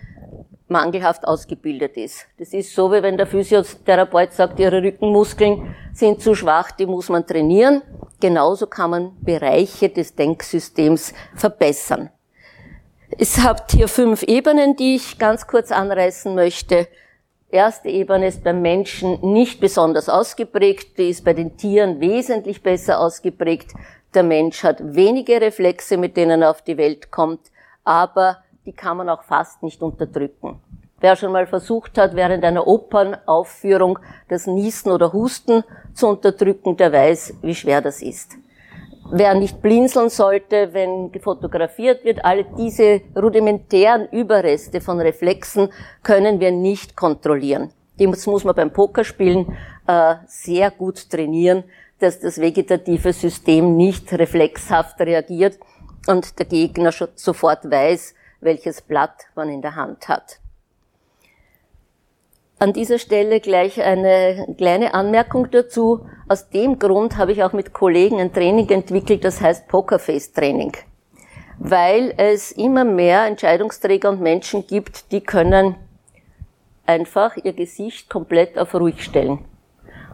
[0.67, 2.27] mangelhaft ausgebildet ist.
[2.37, 7.09] Das ist so, wie wenn der Physiotherapeut sagt, ihre Rückenmuskeln sind zu schwach, die muss
[7.09, 7.81] man trainieren.
[8.19, 12.09] Genauso kann man Bereiche des Denksystems verbessern.
[13.17, 16.87] Es habt hier fünf Ebenen, die ich ganz kurz anreißen möchte.
[17.49, 22.99] Erste Ebene ist beim Menschen nicht besonders ausgeprägt, die ist bei den Tieren wesentlich besser
[22.99, 23.73] ausgeprägt.
[24.13, 27.51] Der Mensch hat wenige Reflexe, mit denen er auf die Welt kommt,
[27.83, 30.59] aber die kann man auch fast nicht unterdrücken.
[30.99, 36.91] Wer schon mal versucht hat, während einer Opernaufführung das Niesen oder Husten zu unterdrücken, der
[36.91, 38.35] weiß, wie schwer das ist.
[39.11, 45.69] Wer nicht blinzeln sollte, wenn fotografiert wird, alle diese rudimentären Überreste von Reflexen
[46.03, 47.71] können wir nicht kontrollieren.
[47.97, 49.55] Das muss man beim Pokerspielen
[49.87, 51.63] äh, sehr gut trainieren,
[51.99, 55.57] dass das vegetative System nicht reflexhaft reagiert
[56.07, 60.39] und der Gegner sofort weiß, welches Blatt man in der Hand hat.
[62.59, 66.07] An dieser Stelle gleich eine kleine Anmerkung dazu.
[66.27, 70.71] Aus dem Grund habe ich auch mit Kollegen ein Training entwickelt, das heißt Pokerface Training.
[71.59, 75.75] Weil es immer mehr Entscheidungsträger und Menschen gibt, die können
[76.87, 79.45] einfach ihr Gesicht komplett auf ruhig stellen.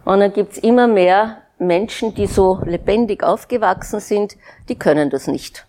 [0.04, 4.36] Und dann gibt es immer mehr Menschen, die so lebendig aufgewachsen sind,
[4.68, 5.66] die können das nicht.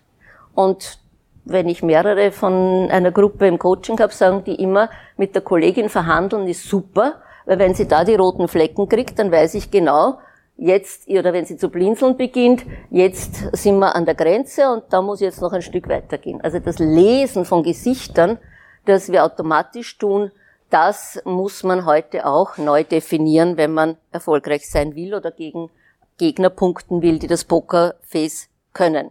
[0.54, 0.98] Und
[1.46, 5.88] wenn ich mehrere von einer Gruppe im Coaching habe, sagen die immer, mit der Kollegin
[5.88, 10.18] verhandeln ist super, weil wenn sie da die roten Flecken kriegt, dann weiß ich genau,
[10.56, 15.00] jetzt, oder wenn sie zu blinzeln beginnt, jetzt sind wir an der Grenze und da
[15.00, 16.40] muss jetzt noch ein Stück weitergehen.
[16.40, 18.38] Also das Lesen von Gesichtern,
[18.84, 20.32] das wir automatisch tun,
[20.70, 25.70] das muss man heute auch neu definieren, wenn man erfolgreich sein will oder gegen
[26.18, 29.10] Gegner punkten will, die das Pokerface können.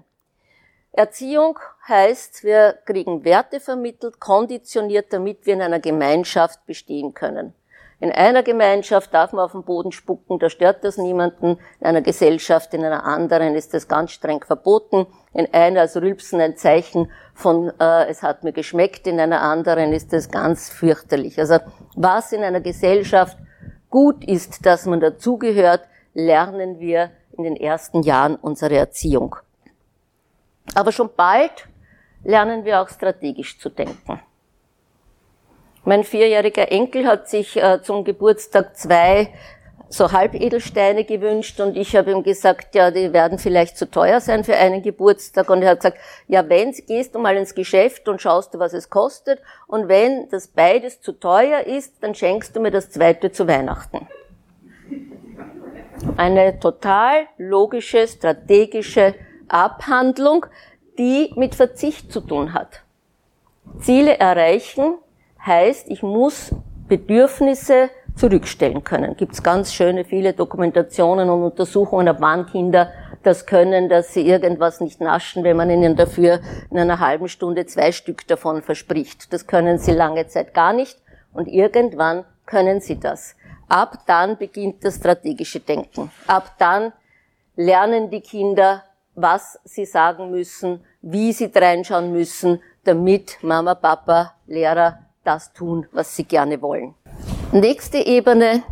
[0.92, 7.54] Erziehung heißt, wir kriegen Werte vermittelt, konditioniert, damit wir in einer Gemeinschaft bestehen können.
[8.02, 11.58] In einer Gemeinschaft darf man auf den Boden spucken, da stört das niemanden.
[11.80, 15.08] In einer Gesellschaft, in einer anderen ist das ganz streng verboten.
[15.34, 19.94] In einer ist Rülpsen ein Zeichen von, äh, es hat mir geschmeckt, in einer anderen
[19.94, 21.40] ist das ganz fürchterlich.
[21.40, 21.60] Also
[21.96, 23.38] was in einer Gesellschaft
[23.90, 29.38] gut ist, dass man dazugehört, lernen wir in den ersten Jahren unserer Erziehung.
[30.74, 31.68] Aber schon bald
[32.26, 34.20] lernen wir auch strategisch zu denken.
[35.86, 39.30] Mein vierjähriger Enkel hat sich äh, zum Geburtstag zwei
[39.88, 44.44] so Halbedelsteine gewünscht und ich habe ihm gesagt, ja, die werden vielleicht zu teuer sein
[44.44, 48.20] für einen Geburtstag und er hat gesagt, ja, wenn, gehst du mal ins Geschäft und
[48.20, 52.62] schaust du, was es kostet und wenn das beides zu teuer ist, dann schenkst du
[52.62, 54.08] mir das zweite zu Weihnachten.
[56.18, 59.14] Eine total logische, strategische
[59.48, 60.48] Abhandlung,
[60.98, 62.82] die mit Verzicht zu tun hat.
[63.80, 64.96] Ziele erreichen
[65.46, 66.52] heißt, ich muss
[66.88, 69.18] Bedürfnisse zurückstellen können.
[69.18, 72.92] Gibt es ganz schöne viele Dokumentationen und Untersuchungen, ab wann Kinder
[73.24, 77.66] das können, dass sie irgendwas nicht naschen, wenn man ihnen dafür in einer halben Stunde
[77.66, 79.34] zwei Stück davon verspricht.
[79.34, 80.98] Das können sie lange Zeit gar nicht
[81.34, 83.36] und irgendwann können sie das.
[83.68, 86.12] Ab dann beginnt das strategische Denken.
[86.28, 86.94] Ab dann
[87.56, 88.84] lernen die Kinder,
[89.16, 96.16] was sie sagen müssen, wie sie reinschauen müssen, damit Mama, Papa, Lehrer das tun, was
[96.16, 96.94] sie gerne wollen.
[97.52, 98.64] Nächste Ebene,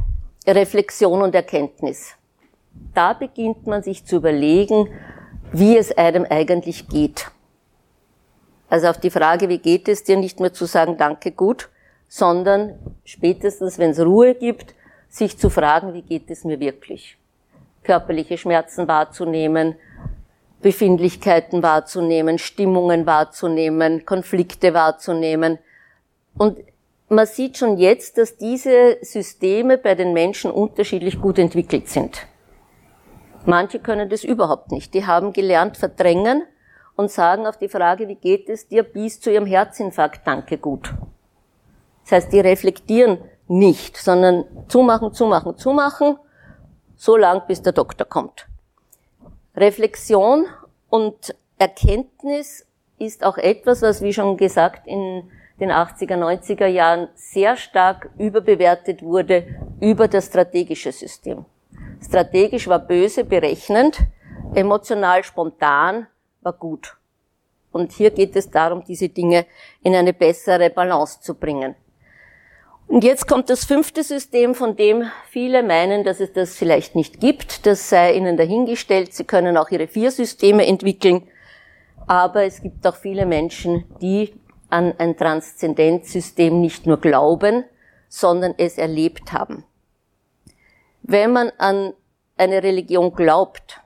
[0.46, 2.16] Reflexion und Erkenntnis.
[2.94, 4.90] Da beginnt man sich zu überlegen,
[5.52, 7.32] wie es einem eigentlich geht.
[8.70, 11.70] Also auf die Frage, wie geht es dir, nicht mehr zu sagen, danke, gut,
[12.08, 14.76] sondern spätestens, wenn es Ruhe gibt,
[15.10, 17.18] sich zu fragen, wie geht es mir wirklich?
[17.84, 19.76] Körperliche Schmerzen wahrzunehmen,
[20.64, 25.60] Befindlichkeiten wahrzunehmen, Stimmungen wahrzunehmen, Konflikte wahrzunehmen.
[26.36, 26.58] Und
[27.10, 32.26] man sieht schon jetzt, dass diese Systeme bei den Menschen unterschiedlich gut entwickelt sind.
[33.46, 34.94] Manche können das überhaupt nicht.
[34.94, 36.44] Die haben gelernt verdrängen
[36.96, 40.94] und sagen auf die Frage, wie geht es dir, bis zu ihrem Herzinfarkt, danke gut.
[42.04, 46.18] Das heißt, die reflektieren nicht, sondern zumachen, zumachen, zumachen,
[46.96, 48.48] so lang bis der Doktor kommt.
[49.56, 50.46] Reflexion
[50.90, 52.66] und Erkenntnis
[52.98, 59.04] ist auch etwas, was, wie schon gesagt, in den 80er, 90er Jahren sehr stark überbewertet
[59.04, 59.46] wurde
[59.80, 61.46] über das strategische System.
[62.04, 64.00] Strategisch war böse, berechnend,
[64.56, 66.08] emotional, spontan
[66.42, 66.98] war gut.
[67.72, 69.46] Und hier geht es darum, diese Dinge
[69.82, 71.76] in eine bessere Balance zu bringen.
[72.94, 77.20] Und jetzt kommt das fünfte System, von dem viele meinen, dass es das vielleicht nicht
[77.20, 77.66] gibt.
[77.66, 79.16] Das sei ihnen dahingestellt.
[79.16, 81.24] Sie können auch ihre vier Systeme entwickeln.
[82.06, 84.36] Aber es gibt auch viele Menschen, die
[84.70, 87.64] an ein Transzendenzsystem nicht nur glauben,
[88.10, 89.64] sondern es erlebt haben.
[91.02, 91.94] Wenn man an
[92.38, 93.82] eine Religion glaubt,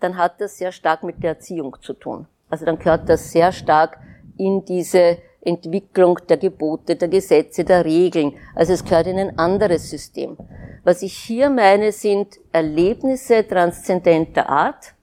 [0.00, 2.26] dann hat das sehr stark mit der Erziehung zu tun.
[2.50, 3.98] Also dann gehört das sehr stark
[4.36, 8.34] in diese Entwicklung der Gebote, der Gesetze, der Regeln.
[8.54, 10.36] Also es gehört in ein anderes System.
[10.84, 14.94] Was ich hier meine, sind Erlebnisse transzendenter Art,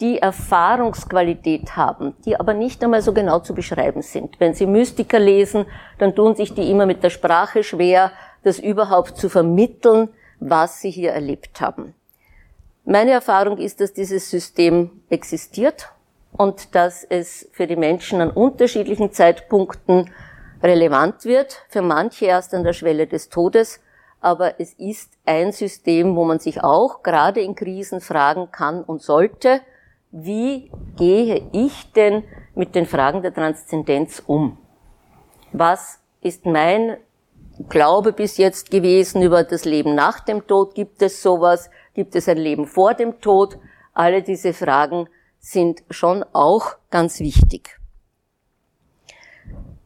[0.00, 4.38] die Erfahrungsqualität haben, die aber nicht einmal so genau zu beschreiben sind.
[4.38, 5.64] Wenn Sie Mystiker lesen,
[5.98, 10.90] dann tun sich die immer mit der Sprache schwer, das überhaupt zu vermitteln, was sie
[10.90, 11.94] hier erlebt haben.
[12.84, 15.88] Meine Erfahrung ist, dass dieses System existiert
[16.36, 20.10] und dass es für die Menschen an unterschiedlichen Zeitpunkten
[20.62, 23.80] relevant wird, für manche erst an der Schwelle des Todes,
[24.20, 29.02] aber es ist ein System, wo man sich auch gerade in Krisen fragen kann und
[29.02, 29.60] sollte,
[30.10, 34.58] wie gehe ich denn mit den Fragen der Transzendenz um?
[35.52, 36.96] Was ist mein
[37.68, 40.74] Glaube bis jetzt gewesen über das Leben nach dem Tod?
[40.74, 41.70] Gibt es sowas?
[41.94, 43.58] Gibt es ein Leben vor dem Tod?
[43.94, 45.08] Alle diese Fragen
[45.46, 47.78] sind schon auch ganz wichtig.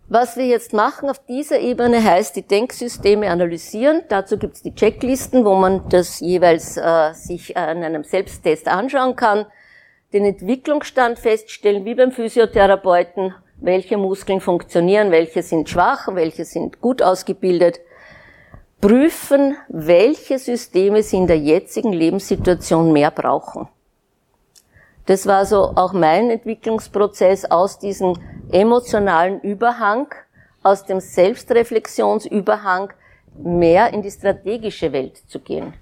[0.09, 4.03] Was wir jetzt machen auf dieser Ebene heißt, die Denksysteme analysieren.
[4.09, 9.15] Dazu gibt es die Checklisten, wo man das jeweils äh, sich an einem Selbsttest anschauen
[9.15, 9.47] kann
[10.13, 17.03] den Entwicklungsstand feststellen, wie beim Physiotherapeuten, welche Muskeln funktionieren, welche sind schwach, welche sind gut
[17.03, 17.81] ausgebildet,
[18.81, 23.69] prüfen, welche Systeme sie in der jetzigen Lebenssituation mehr brauchen.
[25.11, 28.15] Das war so auch mein Entwicklungsprozess aus diesem
[28.53, 30.07] emotionalen Überhang,
[30.63, 32.93] aus dem Selbstreflexionsüberhang
[33.37, 35.75] mehr in die strategische Welt zu gehen.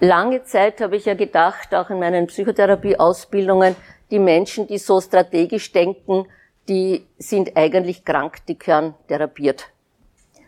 [0.00, 3.76] Lange Zeit habe ich ja gedacht, auch in meinen Psychotherapieausbildungen,
[4.10, 6.26] die Menschen, die so strategisch denken,
[6.68, 9.68] die sind eigentlich krank, die gehören therapiert.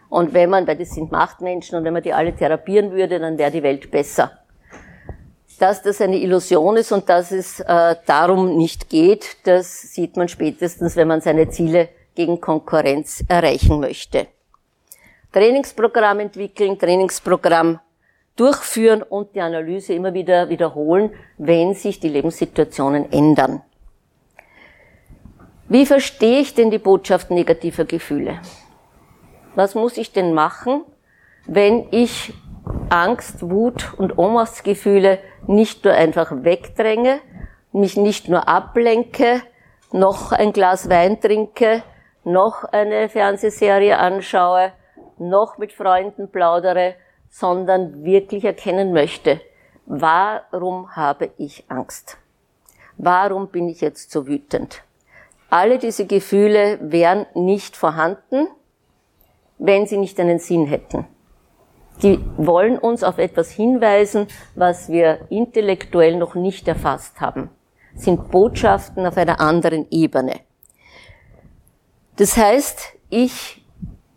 [0.09, 3.39] Und wenn man, weil das sind Machtmenschen, und wenn man die alle therapieren würde, dann
[3.39, 4.44] wäre die Welt besser.
[5.59, 10.29] Dass das eine Illusion ist und dass es äh, darum nicht geht, das sieht man
[10.29, 14.27] spätestens, wenn man seine Ziele gegen Konkurrenz erreichen möchte.
[15.33, 17.81] Trainingsprogramm entwickeln, Trainingsprogramm
[18.37, 23.63] durchführen und die Analyse immer wieder wiederholen, wenn sich die Lebenssituationen ändern.
[25.69, 28.41] Wie verstehe ich denn die Botschaft negativer Gefühle?
[29.55, 30.85] Was muss ich denn machen,
[31.47, 32.33] wenn ich
[32.89, 37.21] Angst, Wut und Ohnmachtsgefühle nicht nur einfach wegdränge,
[37.73, 39.43] mich nicht nur ablenke,
[39.93, 41.83] noch ein Glas Wein trinke,
[42.25, 44.73] noch eine Fernsehserie anschaue,
[45.19, 46.95] noch mit Freunden plaudere,
[47.29, 49.41] sondern wirklich erkennen möchte,
[49.87, 52.17] warum habe ich Angst?
[52.97, 54.83] Warum bin ich jetzt so wütend?
[55.51, 58.49] Alle diese Gefühle wären nicht vorhanden,
[59.59, 61.07] wenn sie nicht einen Sinn hätten.
[62.03, 67.51] Die wollen uns auf etwas hinweisen, was wir intellektuell noch nicht erfasst haben.
[67.95, 70.41] Sind Botschaften auf einer anderen Ebene.
[72.17, 73.65] Das heißt, ich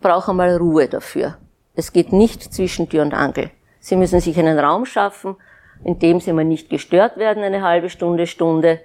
[0.02, 1.38] brauche mal Ruhe dafür.
[1.76, 3.52] Es geht nicht zwischen Tür und Angel.
[3.80, 5.36] Sie müssen sich einen Raum schaffen,
[5.84, 8.80] in dem Sie mal nicht gestört werden, eine halbe Stunde, Stunde.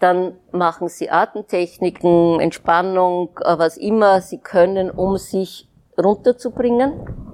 [0.00, 7.33] Dann machen Sie Atemtechniken, Entspannung, was immer Sie können, um sich runterzubringen.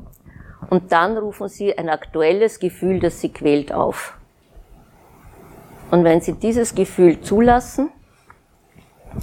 [0.70, 4.16] Und dann rufen Sie ein aktuelles Gefühl, das Sie quält, auf.
[5.90, 7.90] Und wenn Sie dieses Gefühl zulassen,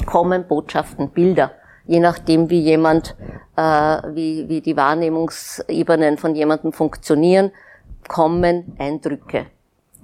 [0.06, 1.52] kommen Botschaften, Bilder,
[1.86, 3.16] je nachdem, wie jemand,
[3.56, 7.52] äh, wie, wie die Wahrnehmungsebenen von jemandem funktionieren,
[8.10, 9.46] kommen Eindrücke,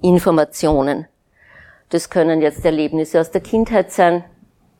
[0.00, 1.06] Informationen.
[1.90, 4.24] Das können jetzt Erlebnisse aus der Kindheit sein.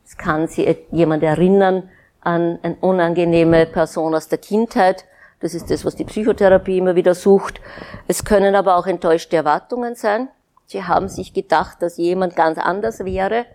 [0.03, 1.89] Es kann Sie jemand erinnern
[2.21, 5.05] an eine unangenehme Person aus der Kindheit.
[5.45, 7.61] Das ist das, was die Psychotherapie immer wieder sucht.
[8.07, 10.27] Es können aber auch enttäuschte Erwartungen sein.
[10.65, 13.45] Sie haben sich gedacht, dass jemand ganz anders wäre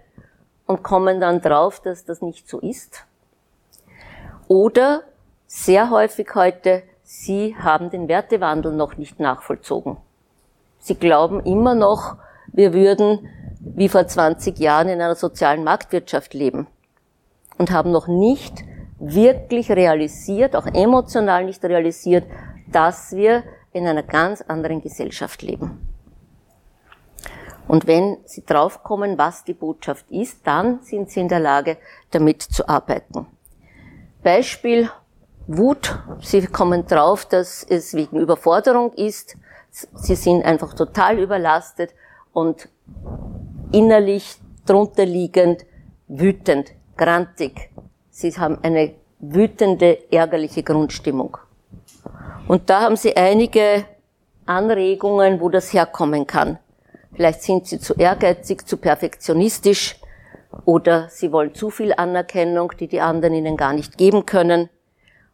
[0.66, 3.06] und kommen dann drauf, dass das nicht so ist.
[4.46, 5.02] Oder
[5.48, 9.96] sehr häufig heute, Sie haben den Wertewandel noch nicht nachvollzogen.
[10.78, 12.18] Sie glauben immer noch,
[12.52, 13.28] wir würden
[13.58, 16.68] wie vor 20 Jahren in einer sozialen Marktwirtschaft leben
[17.58, 18.62] und haben noch nicht
[19.00, 22.24] wirklich realisiert, auch emotional nicht realisiert,
[22.70, 23.42] dass wir
[23.72, 25.86] in einer ganz anderen Gesellschaft leben.
[27.66, 31.76] Und wenn Sie draufkommen, was die Botschaft ist, dann sind Sie in der Lage,
[32.10, 33.26] damit zu arbeiten.
[34.22, 34.90] Beispiel
[35.46, 35.98] Wut.
[36.20, 39.36] Sie kommen drauf, dass es wegen Überforderung ist.
[39.70, 41.94] Sie sind einfach total überlastet
[42.32, 42.68] und
[43.72, 44.36] innerlich
[44.66, 45.64] drunter liegend
[46.08, 47.70] wütend, grantig.
[48.10, 51.36] Sie haben eine wütende, ärgerliche Grundstimmung.
[52.48, 53.84] Und da haben Sie einige
[54.46, 56.58] Anregungen, wo das herkommen kann.
[57.14, 59.96] Vielleicht sind Sie zu ehrgeizig, zu perfektionistisch
[60.64, 64.68] oder Sie wollen zu viel Anerkennung, die die anderen Ihnen gar nicht geben können.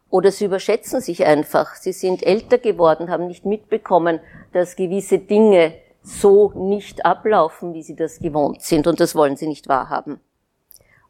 [0.09, 1.75] Oder Sie überschätzen sich einfach.
[1.75, 4.19] Sie sind älter geworden, haben nicht mitbekommen,
[4.53, 5.73] dass gewisse Dinge
[6.07, 10.19] so nicht ablaufen, wie sie das gewohnt sind und das wollen sie nicht wahrhaben.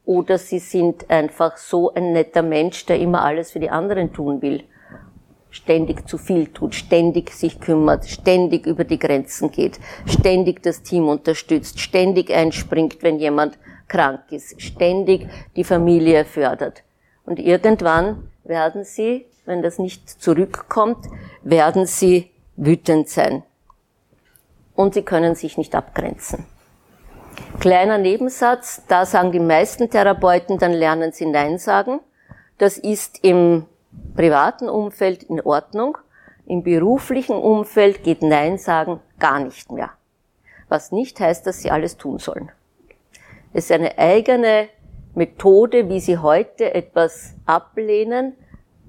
[0.07, 4.41] Oder sie sind einfach so ein netter Mensch, der immer alles für die anderen tun
[4.41, 4.63] will,
[5.49, 11.09] ständig zu viel tut, ständig sich kümmert, ständig über die Grenzen geht, ständig das Team
[11.09, 15.27] unterstützt, ständig einspringt, wenn jemand krank ist, ständig
[15.57, 16.83] die Familie fördert.
[17.25, 21.05] Und irgendwann werden sie, wenn das nicht zurückkommt,
[21.43, 23.43] werden sie wütend sein
[24.73, 26.45] und sie können sich nicht abgrenzen.
[27.59, 31.99] Kleiner Nebensatz, da sagen die meisten Therapeuten, dann lernen sie Nein sagen.
[32.57, 33.65] Das ist im
[34.15, 35.97] privaten Umfeld in Ordnung.
[36.45, 39.91] Im beruflichen Umfeld geht Nein sagen gar nicht mehr.
[40.69, 42.51] Was nicht heißt, dass sie alles tun sollen.
[43.53, 44.69] Es ist eine eigene
[45.15, 48.33] Methode, wie sie heute etwas ablehnen,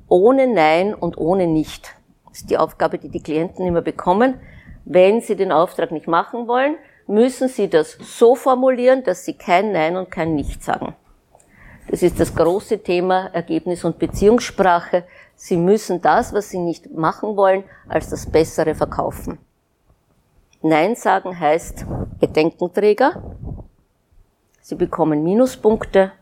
[0.08, 1.94] ohne Nein und ohne Nicht.
[2.28, 4.40] Das ist die Aufgabe, die die Klienten immer bekommen.
[4.84, 6.76] Wenn Sie den Auftrag nicht machen wollen,
[7.08, 10.94] müssen Sie das so formulieren, dass Sie kein Nein und kein Nicht sagen.
[11.88, 15.04] Das ist das große Thema Ergebnis- und Beziehungssprache.
[15.34, 19.38] Sie müssen das, was Sie nicht machen wollen, als das Bessere verkaufen.
[20.60, 21.86] Nein sagen heißt
[22.20, 23.22] Bedenkenträger.
[24.60, 26.12] Sie bekommen Minuspunkte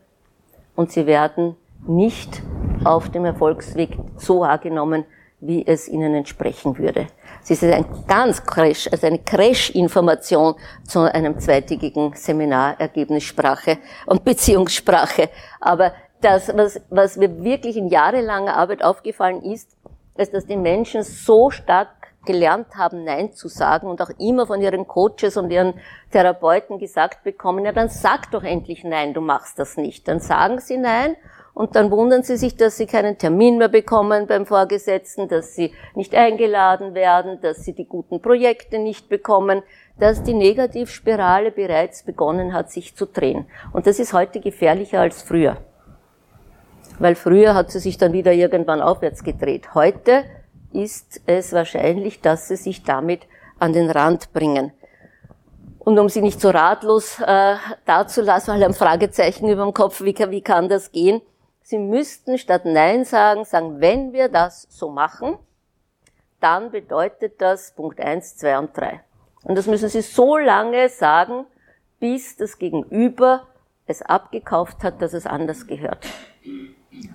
[0.75, 2.41] und Sie werden nicht
[2.85, 5.03] auf dem Erfolgsweg so wahrgenommen,
[5.39, 7.07] wie es ihnen entsprechen würde.
[7.49, 15.29] Es ist ein ganz Crash, also eine Crash-Information zu einem zweitägigen Seminar Ergebnissprache und Beziehungssprache.
[15.61, 19.77] Aber das, was, was mir wirklich in jahrelanger Arbeit aufgefallen ist,
[20.17, 21.87] ist, dass die Menschen so stark
[22.25, 25.75] gelernt haben, Nein zu sagen und auch immer von ihren Coaches und ihren
[26.11, 30.09] Therapeuten gesagt bekommen, ja, dann sag doch endlich Nein, du machst das nicht.
[30.09, 31.15] Dann sagen sie Nein
[31.57, 35.73] und dann wundern sie sich, dass sie keinen Termin mehr bekommen beim Vorgesetzten, dass sie
[35.95, 39.63] nicht eingeladen werden, dass sie die guten Projekte nicht bekommen,
[39.97, 43.47] dass die Negativspirale bereits begonnen hat, sich zu drehen.
[43.73, 45.57] Und das ist heute gefährlicher als früher.
[46.99, 49.73] Weil früher hat sie sich dann wieder irgendwann aufwärts gedreht.
[49.73, 50.25] Heute
[50.73, 53.21] ist es wahrscheinlich, dass sie sich damit
[53.57, 54.73] an den Rand bringen.
[55.79, 57.55] Und um sie nicht so ratlos äh,
[57.87, 61.19] dazulassen, weil ein Fragezeichen über dem Kopf, wie, wie kann das gehen?
[61.69, 65.37] Sie müssten statt Nein sagen, sagen, wenn wir das so machen,
[66.39, 69.01] dann bedeutet das Punkt 1, 2 und 3.
[69.43, 71.45] Und das müssen Sie so lange sagen,
[71.99, 73.47] bis das Gegenüber
[73.85, 76.07] es abgekauft hat, dass es anders gehört.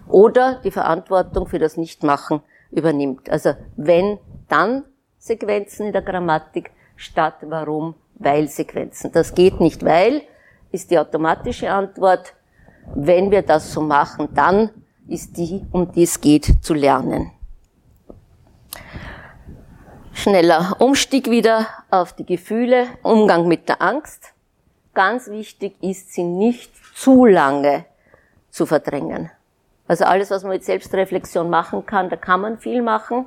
[0.06, 3.30] Oder die Verantwortung für das Nichtmachen übernimmt.
[3.30, 4.18] Also wenn,
[4.50, 4.84] dann
[5.16, 9.12] Sequenzen in der Grammatik statt warum, weil Sequenzen.
[9.12, 10.20] Das geht nicht, weil
[10.72, 12.34] ist die automatische Antwort.
[12.94, 14.70] Wenn wir das so machen, dann
[15.08, 17.30] ist die, um die es geht, zu lernen.
[20.12, 24.32] Schneller Umstieg wieder auf die Gefühle, Umgang mit der Angst.
[24.94, 27.86] Ganz wichtig ist, sie nicht zu lange
[28.50, 29.30] zu verdrängen.
[29.88, 33.26] Also alles, was man mit Selbstreflexion machen kann, da kann man viel machen.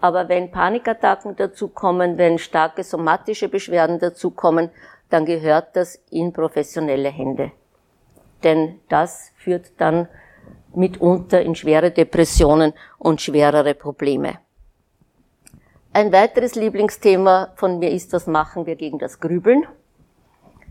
[0.00, 4.70] Aber wenn Panikattacken dazukommen, wenn starke somatische Beschwerden dazukommen,
[5.10, 7.52] dann gehört das in professionelle Hände.
[8.42, 10.08] Denn das führt dann
[10.74, 14.38] mitunter in schwere Depressionen und schwerere Probleme.
[15.92, 19.66] Ein weiteres Lieblingsthema von mir ist, was machen wir gegen das Grübeln,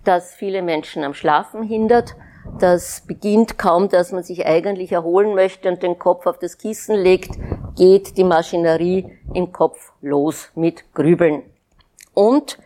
[0.06, 2.16] das viele Menschen am Schlafen hindert.
[2.58, 6.96] Das beginnt kaum, dass man sich eigentlich erholen möchte und den Kopf auf das Kissen
[6.96, 7.38] legt,
[7.76, 11.44] geht die Maschinerie im Kopf los mit Grübeln.
[12.14, 12.58] Und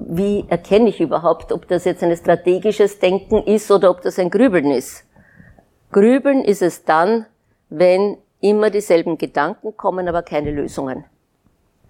[0.00, 4.30] wie erkenne ich überhaupt, ob das jetzt ein strategisches Denken ist oder ob das ein
[4.30, 5.04] Grübeln ist?
[5.92, 7.26] Grübeln ist es dann,
[7.70, 11.04] wenn immer dieselben Gedanken kommen, aber keine Lösungen.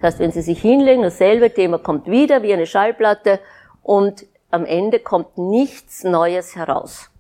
[0.01, 3.41] Das heißt, wenn Sie sich hinlegen, dasselbe Thema kommt wieder wie eine Schallplatte
[3.83, 7.11] und am Ende kommt nichts Neues heraus.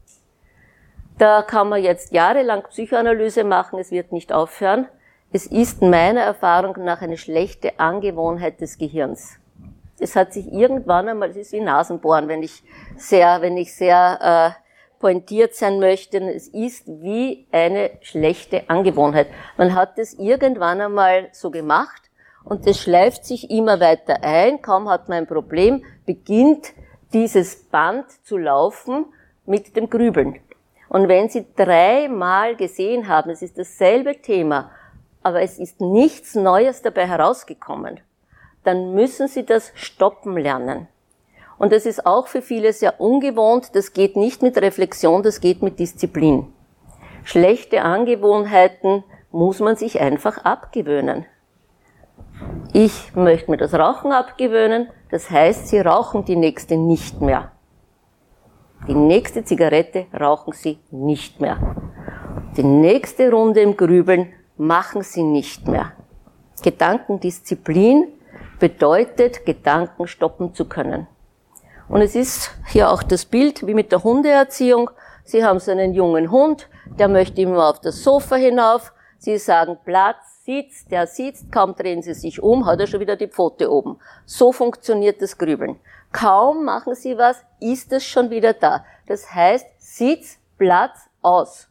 [1.19, 4.87] Da kann man jetzt jahrelang Psychoanalyse machen, es wird nicht aufhören.
[5.33, 9.39] Es ist meiner Erfahrung nach eine schlechte Angewohnheit des Gehirns.
[10.01, 12.63] Es hat sich irgendwann einmal, es ist wie Nasenbohren, wenn ich
[12.97, 16.19] sehr, wenn ich sehr äh, pointiert sein möchte.
[16.19, 19.29] Es ist wie eine schlechte Angewohnheit.
[19.57, 22.03] Man hat es irgendwann einmal so gemacht
[22.45, 24.63] und das schleift sich immer weiter ein.
[24.63, 26.73] Kaum hat man ein Problem, beginnt
[27.13, 29.07] dieses Band zu laufen
[29.47, 30.41] mit dem Grübeln.
[30.89, 34.71] Und wenn Sie dreimal gesehen haben, es ist dasselbe Thema,
[35.23, 38.01] aber es ist nichts Neues dabei herausgekommen,
[38.69, 40.89] dann müssen Sie das stoppen lernen.
[41.57, 43.75] Und das ist auch für viele sehr ungewohnt.
[43.75, 46.53] Das geht nicht mit Reflexion, das geht mit Disziplin.
[47.25, 51.25] Schlechte Angewohnheiten muss man sich einfach abgewöhnen.
[52.75, 57.53] Ich möchte mir das Rauchen abgewöhnen, das heißt, Sie rauchen die nächste nicht mehr.
[58.87, 61.75] Die nächste Zigarette rauchen Sie nicht mehr.
[62.59, 65.93] Die nächste Runde im Grübeln machen Sie nicht mehr.
[66.63, 68.13] Gedankendisziplin
[68.59, 71.07] bedeutet, Gedanken stoppen zu können.
[71.89, 74.91] Und es ist hier auch das Bild wie mit der Hundeerziehung.
[75.25, 78.93] Sie haben so einen jungen Hund, der möchte immer auf das Sofa hinauf.
[79.19, 83.17] Sie sagen Platz, sitzt, der sitzt, kaum drehen Sie sich um, hat er schon wieder
[83.17, 83.99] die Pfote oben.
[84.25, 85.79] So funktioniert das Grübeln.
[86.13, 88.85] Kaum machen Sie was, ist es schon wieder da.
[89.07, 91.69] Das heißt, Sitz, Platz, aus.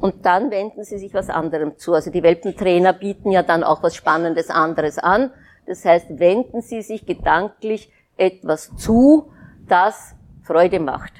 [0.00, 1.94] Und dann wenden Sie sich was anderem zu.
[1.94, 5.30] Also die Welpentrainer bieten ja dann auch was Spannendes anderes an.
[5.68, 9.30] Das heißt, wenden Sie sich gedanklich etwas zu,
[9.68, 11.12] das Freude macht.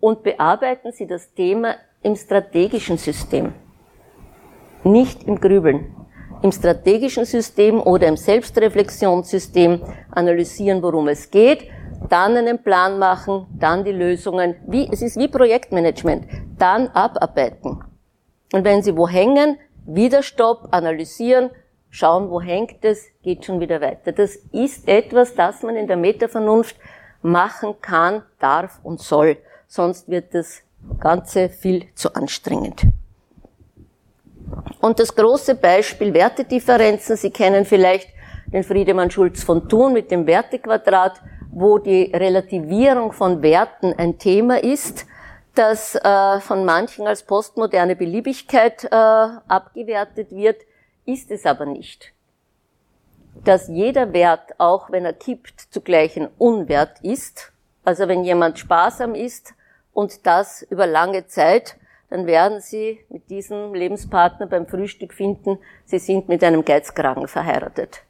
[0.00, 3.54] Und bearbeiten Sie das Thema im strategischen System
[4.84, 5.94] nicht im Grübeln.
[6.42, 9.80] Im strategischen System oder im Selbstreflexionssystem
[10.10, 11.70] analysieren, worum es geht,
[12.10, 16.26] dann einen Plan machen, dann die Lösungen, wie, es ist wie Projektmanagement,
[16.58, 17.82] dann abarbeiten.
[18.52, 21.50] Und wenn Sie wo hängen, wieder Stopp, analysieren,
[21.94, 24.10] schauen, wo hängt es, geht schon wieder weiter.
[24.10, 26.76] Das ist etwas, das man in der Metavernunft
[27.22, 29.36] machen kann, darf und soll.
[29.68, 30.62] Sonst wird das
[30.98, 32.82] Ganze viel zu anstrengend.
[34.80, 38.08] Und das große Beispiel Wertedifferenzen, Sie kennen vielleicht
[38.52, 41.20] den Friedemann Schulz von Thun mit dem Wertequadrat,
[41.50, 45.06] wo die Relativierung von Werten ein Thema ist,
[45.54, 50.56] das äh, von manchen als postmoderne Beliebigkeit äh, abgewertet wird,
[51.06, 52.12] ist es aber nicht.
[53.44, 57.52] Dass jeder Wert, auch wenn er kippt, zugleich ein Unwert ist,
[57.84, 59.54] also wenn jemand sparsam ist
[59.92, 61.76] und das über lange Zeit,
[62.10, 68.02] dann werden Sie mit diesem Lebenspartner beim Frühstück finden, Sie sind mit einem Geizkragen verheiratet.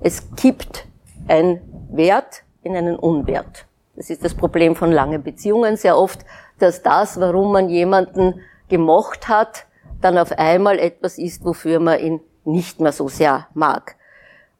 [0.00, 0.86] Es kippt
[1.28, 3.66] ein Wert in einen Unwert.
[3.96, 6.24] Das ist das Problem von langen Beziehungen sehr oft,
[6.58, 9.66] dass das, warum man jemanden gemocht hat,
[10.00, 13.96] dann auf einmal etwas ist, wofür man ihn nicht mehr so sehr mag.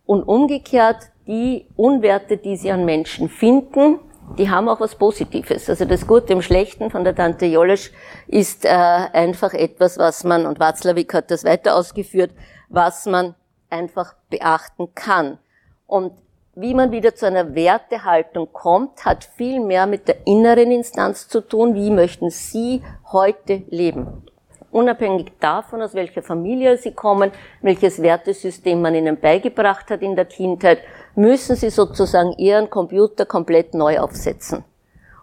[0.06, 4.00] Und umgekehrt, die Unwerte, die sie an Menschen finden,
[4.38, 5.68] die haben auch was Positives.
[5.68, 7.92] Also das Gute im Schlechten von der Tante Jolesch
[8.26, 12.32] ist äh, einfach etwas, was man, und Watzlawick hat das weiter ausgeführt,
[12.68, 13.34] was man
[13.68, 15.38] einfach beachten kann.
[15.86, 16.12] Und
[16.54, 21.40] wie man wieder zu einer Wertehaltung kommt, hat viel mehr mit der inneren Instanz zu
[21.40, 21.74] tun.
[21.74, 24.24] Wie möchten Sie heute leben?
[24.72, 30.26] Unabhängig davon, aus welcher Familie Sie kommen, welches Wertesystem man Ihnen beigebracht hat in der
[30.26, 30.78] Kindheit,
[31.16, 34.64] müssen Sie sozusagen Ihren Computer komplett neu aufsetzen.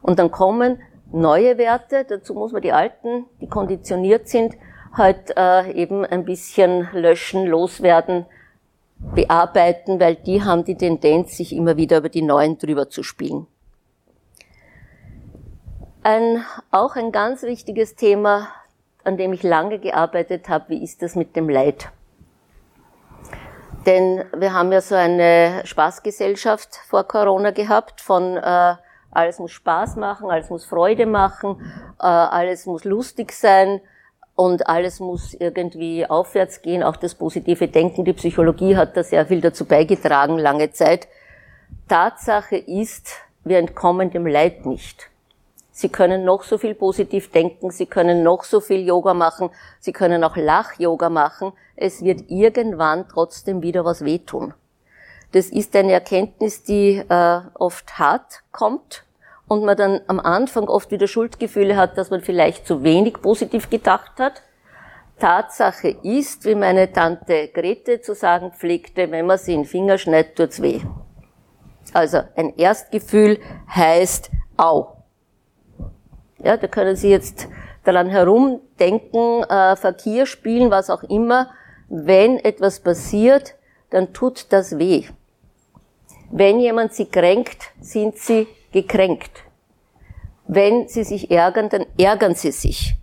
[0.02, 0.82] Und dann kommen
[1.12, 4.56] neue Werte, dazu muss man die alten, die konditioniert sind,
[4.94, 8.26] halt äh, eben ein bisschen löschen, loswerden,
[9.00, 13.48] bearbeiten, weil die haben die Tendenz, sich immer wieder über die neuen drüber zu spielen.
[16.04, 18.48] Ein, auch ein ganz wichtiges Thema,
[19.08, 21.90] an dem ich lange gearbeitet habe, wie ist das mit dem Leid?
[23.86, 28.76] Denn wir haben ja so eine Spaßgesellschaft vor Corona gehabt von äh,
[29.12, 31.62] alles muss Spaß machen, alles muss Freude machen,
[32.00, 33.80] äh, alles muss lustig sein
[34.36, 38.04] und alles muss irgendwie aufwärts gehen, auch das positive Denken.
[38.04, 41.08] Die Psychologie hat da sehr viel dazu beigetragen, lange Zeit.
[41.88, 45.10] Tatsache ist, wir entkommen dem Leid nicht.
[45.78, 49.94] Sie können noch so viel positiv denken, Sie können noch so viel Yoga machen, Sie
[49.94, 51.54] können auch Lach-Yoga machen.
[51.76, 54.56] Es wird irgendwann trotzdem wieder was wehtun.
[55.34, 59.04] Das ist eine Erkenntnis, die äh, oft hart kommt
[59.48, 63.70] und man dann am Anfang oft wieder Schuldgefühle hat, dass man vielleicht zu wenig positiv
[63.70, 64.42] gedacht hat.
[65.20, 70.00] Tatsache ist, wie meine Tante Grete zu sagen pflegte, wenn man sie in den Finger
[70.00, 70.82] schneidet, tut's weh.
[71.94, 73.38] Also ein Erstgefühl
[73.70, 74.97] heißt Au.
[76.44, 77.48] Ja, da können Sie jetzt
[77.84, 81.50] daran herumdenken, äh, Verkehr spielen, was auch immer.
[81.90, 83.56] Wenn etwas passiert,
[83.90, 85.06] dann tut das weh.
[86.30, 89.44] Wenn jemand Sie kränkt, sind Sie gekränkt.
[90.48, 92.96] Wenn Sie sich ärgern, dann ärgern Sie sich.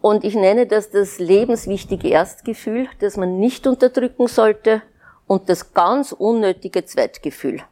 [0.00, 4.82] Und ich nenne das das lebenswichtige Erstgefühl, das man nicht unterdrücken sollte
[5.26, 7.62] und das ganz unnötige Zweitgefühl.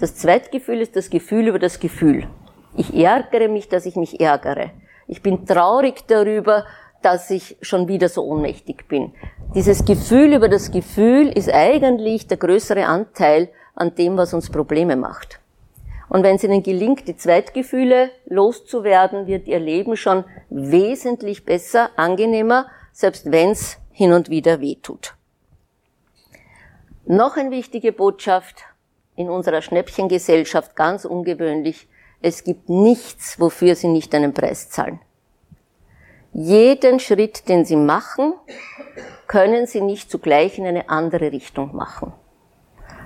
[0.00, 2.26] Das Zweitgefühl ist das Gefühl über das Gefühl.
[2.76, 4.70] Ich ärgere mich, dass ich mich ärgere.
[5.06, 6.66] Ich bin traurig darüber,
[7.02, 9.12] dass ich schon wieder so ohnmächtig bin.
[9.54, 14.96] Dieses Gefühl über das Gefühl ist eigentlich der größere Anteil an dem, was uns Probleme
[14.96, 15.40] macht.
[16.08, 22.66] Und wenn es Ihnen gelingt, die Zweitgefühle loszuwerden, wird Ihr Leben schon wesentlich besser, angenehmer,
[22.92, 25.14] selbst wenn es hin und wieder weh tut.
[27.06, 28.64] Noch eine wichtige Botschaft
[29.14, 31.88] in unserer Schnäppchengesellschaft, ganz ungewöhnlich,
[32.26, 34.98] es gibt nichts, wofür sie nicht einen Preis zahlen.
[36.32, 38.34] Jeden Schritt, den sie machen,
[39.28, 42.12] können sie nicht zugleich in eine andere Richtung machen.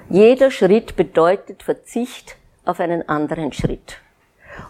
[0.09, 3.99] Jeder Schritt bedeutet Verzicht auf einen anderen Schritt.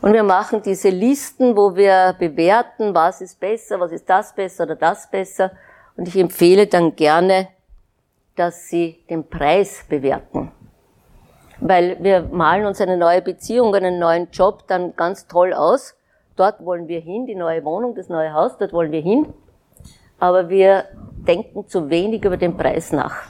[0.00, 4.64] Und wir machen diese Listen, wo wir bewerten, was ist besser, was ist das besser
[4.64, 5.52] oder das besser.
[5.96, 7.48] Und ich empfehle dann gerne,
[8.34, 10.50] dass Sie den Preis bewerten
[11.60, 15.94] weil wir malen uns eine neue Beziehung, einen neuen Job dann ganz toll aus.
[16.36, 19.32] Dort wollen wir hin, die neue Wohnung, das neue Haus, dort wollen wir hin.
[20.18, 20.86] Aber wir
[21.26, 23.24] denken zu wenig über den Preis nach.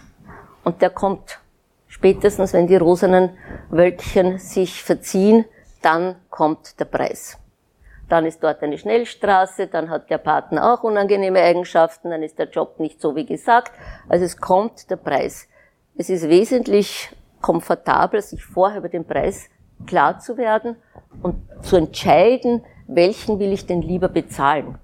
[0.65, 1.41] Und der kommt
[1.89, 3.31] spätestens, wenn die rosanen
[3.71, 5.45] Wölkchen sich verziehen,
[5.83, 7.39] dann kommt der Preis.
[8.09, 12.49] Dann ist dort eine Schnellstraße, dann hat der Partner auch unangenehme Eigenschaften, dann ist der
[12.49, 13.73] Job nicht so wie gesagt.
[14.09, 15.49] Also es kommt der Preis.
[15.97, 17.11] Es ist wesentlich
[17.41, 19.49] komfortabel, sich vorher über den Preis
[19.87, 20.77] klar zu werden
[21.23, 24.79] und zu entscheiden, welchen will ich denn lieber bezahlen.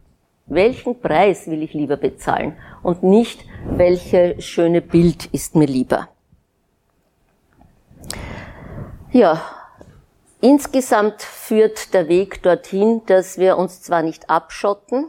[0.47, 6.09] Welchen Preis will ich lieber bezahlen und nicht, welche schöne Bild ist mir lieber.
[9.11, 9.41] Ja,
[10.41, 15.09] insgesamt führt der Weg dorthin, dass wir uns zwar nicht abschotten,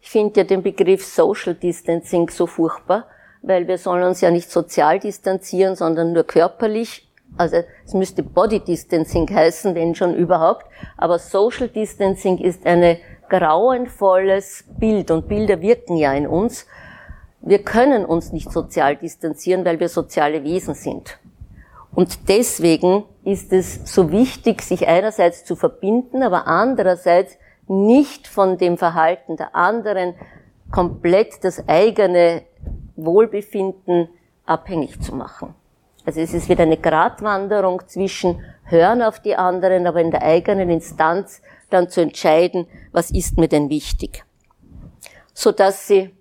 [0.00, 3.06] ich finde ja den Begriff Social Distancing so furchtbar,
[3.42, 7.08] weil wir sollen uns ja nicht sozial distanzieren, sondern nur körperlich.
[7.36, 10.66] Also es müsste Body Distancing heißen, wenn schon überhaupt.
[10.96, 16.66] Aber Social Distancing ist ein grauenvolles Bild und Bilder wirken ja in uns.
[17.40, 21.18] Wir können uns nicht sozial distanzieren, weil wir soziale Wesen sind.
[21.94, 27.36] Und deswegen ist es so wichtig, sich einerseits zu verbinden, aber andererseits
[27.66, 30.14] nicht von dem Verhalten der anderen
[30.70, 32.42] komplett das eigene
[33.04, 34.08] Wohlbefinden
[34.46, 35.54] abhängig zu machen.
[36.04, 40.70] Also es ist wieder eine Gratwanderung zwischen Hören auf die anderen, aber in der eigenen
[40.70, 44.24] Instanz dann zu entscheiden, was ist mir denn wichtig.
[45.34, 46.14] So dass sie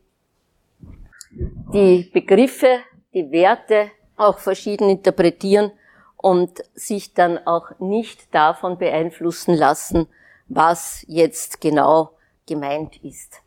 [1.73, 2.79] die Begriffe,
[3.13, 5.71] die Werte auch verschieden interpretieren
[6.17, 10.07] und sich dann auch nicht davon beeinflussen lassen,
[10.47, 12.11] was jetzt genau
[12.45, 13.41] gemeint ist.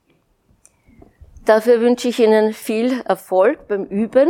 [1.44, 4.28] Dafür wünsche ich Ihnen viel Erfolg beim Üben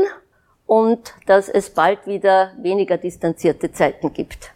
[0.67, 4.53] und dass es bald wieder weniger distanzierte Zeiten gibt.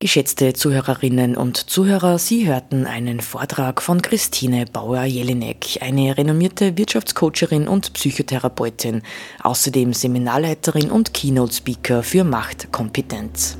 [0.00, 7.94] Geschätzte Zuhörerinnen und Zuhörer, Sie hörten einen Vortrag von Christine Bauer-Jelinek, eine renommierte Wirtschaftscoacherin und
[7.94, 9.02] Psychotherapeutin,
[9.42, 13.58] außerdem Seminarleiterin und Keynote-Speaker für Machtkompetenz.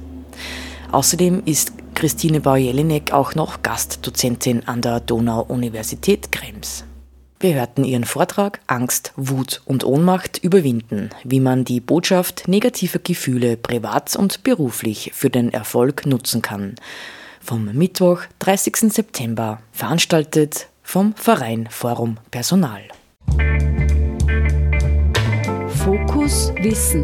[0.93, 6.85] Außerdem ist Christine Bauer-Jelinek auch noch Gastdozentin an der Donau-Universität Krems.
[7.41, 13.57] Wir hörten ihren Vortrag Angst, Wut und Ohnmacht überwinden, wie man die Botschaft negativer Gefühle
[13.57, 16.75] privat und beruflich für den Erfolg nutzen kann.
[17.41, 18.93] Vom Mittwoch, 30.
[18.93, 22.83] September, veranstaltet vom Verein Forum Personal.
[25.69, 27.03] Fokus Wissen.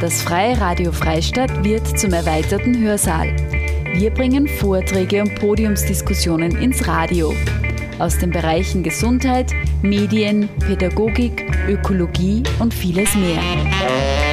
[0.00, 3.34] Das Freie Radio Freistadt wird zum erweiterten Hörsaal.
[3.94, 7.34] Wir bringen Vorträge und Podiumsdiskussionen ins Radio.
[7.98, 14.29] Aus den Bereichen Gesundheit, Medien, Pädagogik, Ökologie und vieles mehr.